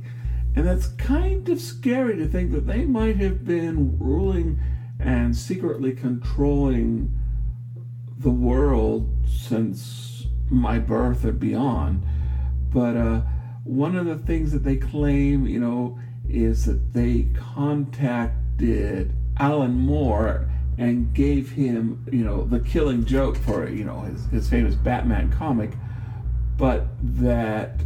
And 0.56 0.68
that's 0.68 0.88
kind 0.88 1.48
of 1.50 1.60
scary 1.60 2.18
to 2.18 2.28
think 2.28 2.52
that 2.52 2.68
they 2.68 2.86
might 2.86 3.18
have 3.18 3.46
been 3.46 3.98
ruling 4.00 4.60
and 5.02 5.36
secretly 5.36 5.92
controlling 5.94 7.18
the 8.18 8.30
world 8.30 9.10
since 9.28 10.28
my 10.50 10.78
birth 10.78 11.26
or 11.26 11.32
beyond. 11.32 12.06
But 12.72 12.96
uh, 12.96 13.22
one 13.64 13.96
of 13.96 14.06
the 14.06 14.18
things 14.18 14.52
that 14.52 14.64
they 14.64 14.78
claim, 14.78 15.48
you 15.48 15.60
know, 15.60 16.00
is 16.30 16.66
that 16.66 16.94
they 16.94 17.28
contacted 17.36 19.14
Alan 19.38 19.74
Moore 19.74 20.48
and 20.78 21.14
gave 21.14 21.52
him, 21.52 22.06
you 22.12 22.24
know, 22.24 22.44
the 22.46 22.60
killing 22.60 23.06
joke 23.06 23.38
for, 23.38 23.68
you 23.68 23.84
know, 23.84 24.02
his, 24.02 24.26
his 24.28 24.50
famous 24.50 24.76
Batman 24.76 25.32
comic, 25.32 25.72
but 26.58 26.88
that, 27.02 27.82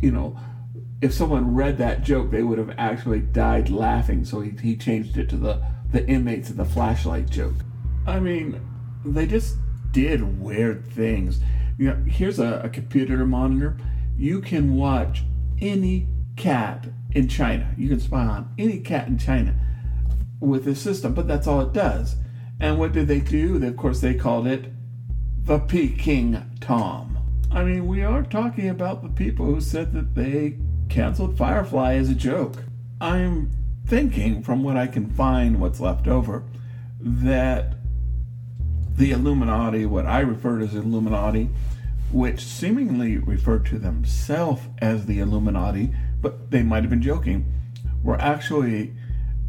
you 0.00 0.10
know, 0.10 0.38
if 1.00 1.12
someone 1.12 1.54
read 1.54 1.78
that 1.78 2.02
joke, 2.02 2.30
they 2.30 2.42
would 2.42 2.58
have 2.58 2.74
actually 2.78 3.20
died 3.20 3.70
laughing. 3.70 4.24
So 4.24 4.40
he, 4.40 4.50
he 4.62 4.76
changed 4.76 5.16
it 5.16 5.28
to 5.30 5.36
the, 5.36 5.62
the 5.92 6.06
inmates 6.06 6.50
of 6.50 6.56
the 6.56 6.64
flashlight 6.64 7.30
joke. 7.30 7.54
I 8.06 8.20
mean, 8.20 8.60
they 9.04 9.26
just 9.26 9.56
did 9.92 10.40
weird 10.40 10.90
things. 10.92 11.40
You 11.78 11.88
know, 11.88 12.04
here's 12.06 12.38
a, 12.38 12.60
a 12.64 12.68
computer 12.68 13.24
monitor. 13.26 13.78
You 14.16 14.40
can 14.40 14.76
watch 14.76 15.24
any 15.60 16.08
cat 16.36 16.86
in 17.12 17.28
China. 17.28 17.74
You 17.76 17.88
can 17.88 18.00
spy 18.00 18.24
on 18.24 18.52
any 18.58 18.80
cat 18.80 19.08
in 19.08 19.18
China 19.18 19.54
with 20.40 20.64
this 20.64 20.80
system, 20.80 21.14
but 21.14 21.26
that's 21.26 21.46
all 21.46 21.60
it 21.60 21.72
does. 21.72 22.16
And 22.60 22.78
what 22.78 22.92
did 22.92 23.08
they 23.08 23.20
do? 23.20 23.62
Of 23.62 23.76
course, 23.76 24.00
they 24.00 24.14
called 24.14 24.46
it 24.46 24.72
the 25.44 25.58
Peking 25.58 26.42
Tom. 26.60 27.18
I 27.50 27.64
mean, 27.64 27.86
we 27.86 28.02
are 28.02 28.22
talking 28.22 28.68
about 28.68 29.02
the 29.02 29.08
people 29.08 29.46
who 29.46 29.60
said 29.60 29.92
that 29.92 30.14
they 30.14 30.58
canceled 30.88 31.38
Firefly 31.38 31.94
as 31.94 32.10
a 32.10 32.14
joke. 32.14 32.64
I'm 33.00 33.50
thinking, 33.86 34.42
from 34.42 34.62
what 34.62 34.76
I 34.76 34.86
can 34.86 35.08
find, 35.10 35.60
what's 35.60 35.80
left 35.80 36.08
over, 36.08 36.42
that 37.00 37.74
the 38.96 39.12
Illuminati, 39.12 39.86
what 39.86 40.06
I 40.06 40.20
refer 40.20 40.58
to 40.58 40.64
as 40.64 40.74
Illuminati, 40.74 41.50
which 42.10 42.40
seemingly 42.40 43.18
referred 43.18 43.66
to 43.66 43.78
themselves 43.78 44.62
as 44.78 45.06
the 45.06 45.18
Illuminati, 45.18 45.90
but 46.20 46.50
they 46.50 46.62
might 46.62 46.82
have 46.82 46.90
been 46.90 47.02
joking, 47.02 47.52
were 48.02 48.20
actually 48.20 48.94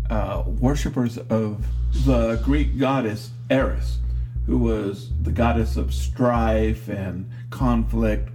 uh, 0.10 0.44
worshippers 0.46 1.18
of 1.18 1.66
the 2.06 2.36
Greek 2.44 2.78
goddess 2.78 3.32
Eris, 3.50 4.00
who 4.46 4.58
was 4.58 5.12
the 5.22 5.32
goddess 5.32 5.78
of 5.78 5.94
strife 5.94 6.88
and 6.88 7.30
conflict. 7.50 8.30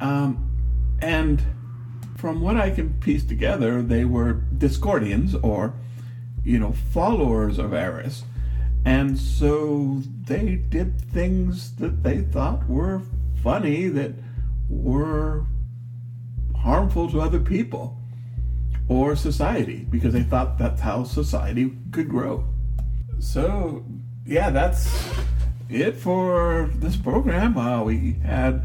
Um, 0.00 0.50
and 1.00 1.42
from 2.24 2.40
what 2.40 2.56
I 2.56 2.70
can 2.70 2.90
piece 3.00 3.22
together, 3.22 3.82
they 3.82 4.06
were 4.06 4.40
Discordians 4.56 5.38
or, 5.44 5.74
you 6.42 6.58
know, 6.58 6.72
followers 6.72 7.58
of 7.58 7.74
Eris. 7.74 8.22
And 8.86 9.18
so 9.18 10.00
they 10.22 10.54
did 10.54 10.98
things 10.98 11.76
that 11.76 12.02
they 12.02 12.22
thought 12.22 12.66
were 12.66 13.02
funny 13.42 13.88
that 13.88 14.14
were 14.70 15.44
harmful 16.56 17.10
to 17.10 17.20
other 17.20 17.40
people 17.40 17.98
or 18.88 19.16
society 19.16 19.86
because 19.90 20.14
they 20.14 20.22
thought 20.22 20.56
that's 20.56 20.80
how 20.80 21.04
society 21.04 21.76
could 21.92 22.08
grow. 22.08 22.42
So, 23.18 23.84
yeah, 24.24 24.48
that's 24.48 24.90
it 25.68 25.94
for 25.94 26.70
this 26.76 26.96
program. 26.96 27.58
Uh, 27.58 27.82
we 27.82 28.14
had, 28.24 28.64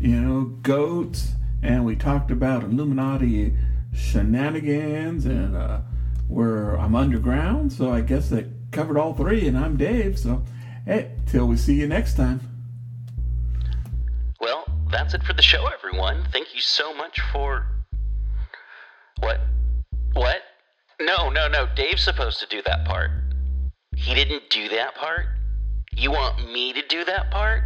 you 0.00 0.18
know, 0.18 0.44
goats, 0.62 1.34
and 1.64 1.84
we 1.84 1.96
talked 1.96 2.30
about 2.30 2.62
Illuminati 2.62 3.56
shenanigans, 3.94 5.24
and 5.24 5.56
uh, 5.56 5.80
where 6.28 6.78
I'm 6.78 6.94
underground, 6.94 7.72
so 7.72 7.90
I 7.90 8.02
guess 8.02 8.28
that 8.28 8.46
covered 8.70 8.98
all 8.98 9.14
three, 9.14 9.48
and 9.48 9.56
I'm 9.56 9.76
Dave. 9.76 10.18
So, 10.18 10.42
hey, 10.84 11.12
till 11.26 11.46
we 11.46 11.56
see 11.56 11.74
you 11.74 11.88
next 11.88 12.16
time. 12.16 12.40
Well, 14.40 14.64
that's 14.90 15.14
it 15.14 15.22
for 15.22 15.32
the 15.32 15.42
show, 15.42 15.66
everyone. 15.66 16.26
Thank 16.32 16.54
you 16.54 16.60
so 16.60 16.94
much 16.94 17.18
for. 17.32 17.66
What? 19.20 19.40
What? 20.12 20.42
No, 21.00 21.30
no, 21.30 21.48
no. 21.48 21.66
Dave's 21.74 22.02
supposed 22.02 22.40
to 22.40 22.46
do 22.46 22.60
that 22.66 22.84
part. 22.84 23.10
He 23.96 24.14
didn't 24.14 24.50
do 24.50 24.68
that 24.68 24.96
part? 24.96 25.26
You 25.96 26.10
want 26.10 26.52
me 26.52 26.72
to 26.74 26.82
do 26.88 27.04
that 27.04 27.30
part? 27.30 27.62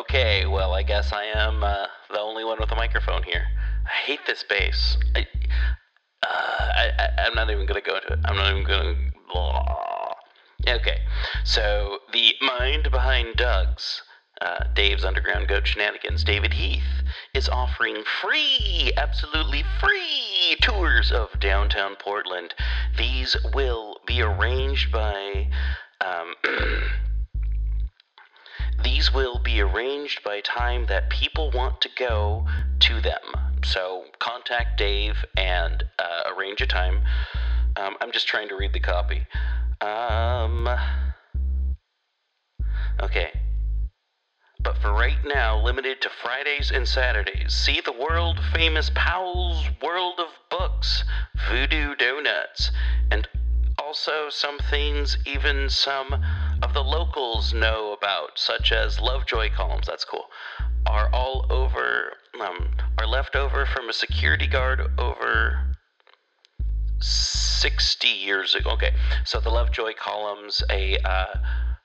Okay, 0.00 0.46
well, 0.46 0.74
I 0.74 0.82
guess 0.82 1.12
I 1.12 1.24
am 1.24 1.62
uh, 1.62 1.86
the 2.10 2.20
only 2.20 2.44
one 2.44 2.58
with 2.60 2.70
a 2.70 2.76
microphone 2.76 3.22
here. 3.22 3.46
I 3.84 3.94
hate 4.06 4.20
this 4.26 4.44
bass. 4.48 4.96
I, 5.14 5.26
uh, 6.22 6.26
I, 6.26 6.90
I, 6.98 7.26
am 7.26 7.34
not 7.34 7.50
even 7.50 7.66
to 7.66 7.80
go 7.80 7.96
into 7.96 8.12
it. 8.12 8.18
I'm 8.24 8.36
not 8.36 8.50
even 8.50 8.64
going 8.64 8.94
to. 8.94 9.16
Okay, 10.68 11.02
so 11.44 11.98
the 12.12 12.34
mind 12.40 12.90
behind 12.90 13.36
Doug's 13.36 14.02
uh, 14.40 14.64
Dave's 14.74 15.04
Underground 15.04 15.46
Goat 15.48 15.66
Shenanigans, 15.66 16.24
David 16.24 16.54
Heath, 16.54 17.04
is 17.34 17.48
offering 17.48 18.02
free, 18.20 18.92
absolutely 18.96 19.64
free 19.80 20.56
tours 20.60 21.12
of 21.12 21.38
downtown 21.38 21.94
Portland. 21.96 22.54
These 22.98 23.36
will 23.54 24.00
be 24.06 24.22
arranged 24.22 24.90
by. 24.90 25.48
Um, 26.04 26.34
these 28.86 29.12
will 29.12 29.40
be 29.40 29.60
arranged 29.60 30.22
by 30.22 30.40
time 30.40 30.86
that 30.86 31.10
people 31.10 31.50
want 31.50 31.80
to 31.80 31.88
go 31.98 32.46
to 32.78 33.00
them. 33.00 33.18
So 33.64 34.04
contact 34.20 34.78
Dave 34.78 35.16
and 35.36 35.82
uh, 35.98 36.30
arrange 36.32 36.60
a 36.60 36.68
time. 36.68 37.00
Um, 37.74 37.96
I'm 38.00 38.12
just 38.12 38.28
trying 38.28 38.48
to 38.48 38.54
read 38.54 38.72
the 38.72 38.78
copy. 38.78 39.26
Um, 39.80 40.68
okay. 43.02 43.32
But 44.60 44.78
for 44.78 44.92
right 44.92 45.18
now, 45.24 45.60
limited 45.60 46.00
to 46.02 46.10
Fridays 46.22 46.70
and 46.70 46.86
Saturdays, 46.86 47.52
see 47.52 47.80
the 47.80 47.92
world 47.92 48.38
famous 48.52 48.92
Powell's 48.94 49.64
World 49.82 50.20
of 50.20 50.28
Books, 50.48 51.02
Voodoo 51.48 51.96
Donuts, 51.96 52.70
and 53.10 53.26
also 53.78 54.28
some 54.30 54.58
things 54.70 55.18
even 55.26 55.68
some 55.68 56.24
of 56.62 56.74
the 56.74 56.82
locals 56.82 57.52
know 57.52 57.92
about, 57.92 58.38
such 58.38 58.72
as 58.72 59.00
Lovejoy 59.00 59.50
columns, 59.50 59.86
that's 59.86 60.04
cool, 60.04 60.26
are 60.86 61.08
all 61.12 61.46
over, 61.50 62.12
um, 62.40 62.70
are 62.98 63.06
left 63.06 63.36
over 63.36 63.66
from 63.66 63.88
a 63.88 63.92
security 63.92 64.46
guard 64.46 64.80
over 64.98 65.76
60 67.00 68.08
years 68.08 68.54
ago. 68.54 68.70
Okay, 68.70 68.94
so 69.24 69.40
the 69.40 69.50
Lovejoy 69.50 69.92
columns, 69.98 70.62
a, 70.70 70.96
uh, 71.04 71.38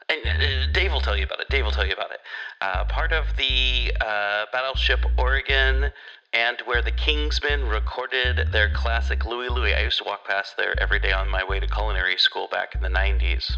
and 0.09 0.19
uh, 0.25 0.71
Dave 0.71 0.91
will 0.91 1.01
tell 1.01 1.17
you 1.17 1.25
about 1.25 1.39
it. 1.39 1.49
Dave 1.49 1.65
will 1.65 1.71
tell 1.71 1.85
you 1.85 1.93
about 1.93 2.11
it. 2.11 2.19
Uh, 2.61 2.85
part 2.85 3.11
of 3.11 3.25
the 3.37 3.91
uh, 4.01 4.45
Battleship 4.51 5.05
Oregon 5.17 5.91
and 6.33 6.61
where 6.65 6.81
the 6.81 6.91
Kingsmen 6.91 7.69
recorded 7.69 8.51
their 8.51 8.69
classic 8.69 9.25
Louie 9.25 9.49
Louie. 9.49 9.73
I 9.73 9.81
used 9.81 9.97
to 9.97 10.05
walk 10.05 10.25
past 10.25 10.55
there 10.55 10.79
every 10.79 10.99
day 10.99 11.11
on 11.11 11.29
my 11.29 11.43
way 11.43 11.59
to 11.59 11.67
culinary 11.67 12.17
school 12.17 12.47
back 12.49 12.73
in 12.73 12.81
the 12.81 12.89
90s. 12.89 13.57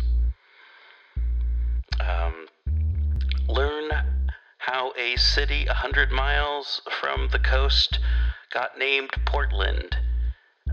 Um, 1.99 2.47
learn 3.47 3.89
how 4.57 4.93
a 4.97 5.15
city 5.17 5.65
100 5.67 6.11
miles 6.11 6.81
from 7.01 7.29
the 7.31 7.39
coast 7.39 7.99
got 8.53 8.77
named 8.77 9.11
Portland. 9.25 9.97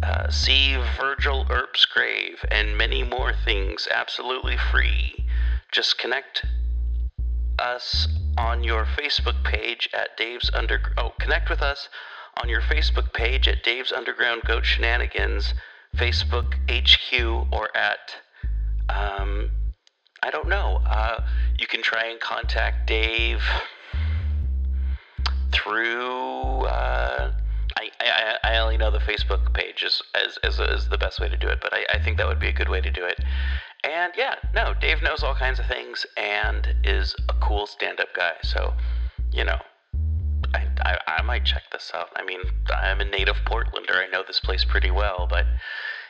Uh, 0.03 0.31
see 0.31 0.77
Virgil 0.99 1.47
Earp's 1.51 1.85
grave 1.85 2.45
and 2.51 2.79
many 2.79 3.03
more 3.03 3.33
things 3.45 3.89
absolutely 3.91 4.57
free. 4.57 5.27
Just 5.73 5.99
connect 5.99 6.45
us 7.59 8.09
on 8.39 8.65
your 8.65 8.85
Facebook 8.85 9.45
page 9.45 9.91
at 9.93 10.17
Dave's 10.17 10.51
Under. 10.55 10.81
Oh, 10.97 11.13
connect 11.19 11.51
with 11.51 11.61
us 11.61 11.89
on 12.41 12.49
your 12.49 12.63
Facebook 12.63 13.13
page 13.13 13.47
at 13.49 13.63
Dave's 13.63 13.93
Underground 13.93 14.43
Goat 14.47 14.65
Shenanigans, 14.65 15.53
Facebook 15.97 16.55
HQ, 16.71 17.53
or 17.53 17.77
at 17.77 18.15
um, 18.89 19.51
I 20.23 20.31
don't 20.31 20.49
know. 20.49 20.83
Uh, 20.87 21.23
you 21.59 21.67
can 21.67 21.83
try 21.83 22.07
and 22.07 22.21
contact 22.21 22.87
Dave 22.87 23.43
through. 25.53 26.67
Uh, 26.67 27.33
I, 27.77 27.91
I, 28.01 28.37
I 28.45 28.59
only 28.59 28.77
know 28.77 28.91
the 28.91 28.99
Facebook 28.99 29.53
page 29.55 29.83
is, 29.83 30.03
is, 30.45 30.59
is, 30.61 30.89
the 30.89 30.99
best 30.99 31.21
way 31.21 31.29
to 31.29 31.37
do 31.37 31.49
it, 31.49 31.61
but 31.63 31.73
I, 31.73 31.87
I 31.95 32.03
think 32.03 32.19
that 32.19 32.27
would 32.27 32.39
be 32.39 32.49
a 32.49 32.53
good 32.53 32.69
way 32.69 32.81
to 32.81 32.91
do 32.91 33.05
it. 33.05 33.21
And 33.83 34.13
yeah, 34.17 34.35
no, 34.55 34.75
Dave 34.79 35.03
knows 35.03 35.23
all 35.23 35.35
kinds 35.35 35.59
of 35.59 35.67
things 35.67 36.05
and 36.17 36.69
is 36.85 37.15
a 37.29 37.35
cool 37.35 37.67
stand 37.67 38.01
up 38.01 38.09
guy. 38.15 38.33
So, 38.43 38.75
you 39.33 39.45
know, 39.45 39.59
I, 40.53 40.67
I, 40.85 40.99
I 41.07 41.23
might 41.23 41.45
check 41.47 41.63
this 41.73 41.91
out. 41.95 42.09
I 42.17 42.25
mean, 42.25 42.41
I'm 42.75 43.01
a 43.01 43.05
native 43.05 43.37
Portlander. 43.47 43.95
I 43.95 44.09
know 44.13 44.23
this 44.27 44.41
place 44.41 44.65
pretty 44.65 44.91
well, 44.91 45.27
but, 45.31 45.47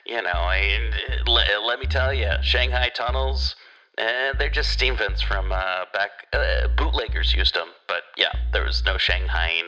you 0.05 0.21
know, 0.21 0.31
I, 0.31 0.91
let, 1.27 1.63
let 1.63 1.79
me 1.79 1.87
tell 1.87 2.13
you, 2.13 2.31
Shanghai 2.43 2.91
tunnels, 2.93 3.55
eh, 4.01 4.33
they're 4.39 4.51
just 4.51 4.71
steam 4.71 4.97
vents 4.97 5.23
from 5.23 5.53
uh, 5.53 5.85
back. 5.93 6.11
Uh, 6.33 6.69
bootleggers 6.77 7.35
used 7.35 7.55
them, 7.55 7.69
but 7.87 8.03
yeah, 8.17 8.33
there 8.53 8.65
was 8.65 8.85
no 8.85 8.99
Shanghai 8.99 9.63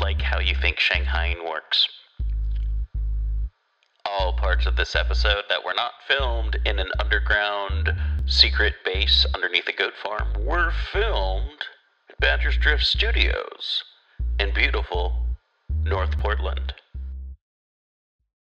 like 0.00 0.20
how 0.20 0.38
you 0.38 0.54
think 0.54 0.78
Shanghai 0.78 1.34
works 1.48 1.88
all 4.06 4.32
parts 4.32 4.66
of 4.66 4.76
this 4.76 4.94
episode 4.94 5.44
that 5.48 5.64
were 5.64 5.74
not 5.74 5.92
filmed 6.06 6.56
in 6.64 6.78
an 6.78 6.90
underground 6.98 7.92
secret 8.26 8.74
base 8.84 9.26
underneath 9.34 9.68
a 9.68 9.72
goat 9.72 9.94
farm 10.02 10.32
were 10.44 10.72
filmed 10.92 11.64
at 12.08 12.18
Badger's 12.20 12.56
Drift 12.56 12.84
Studios 12.84 13.82
in 14.38 14.54
beautiful 14.54 15.26
North 15.84 16.18
Portland. 16.18 16.74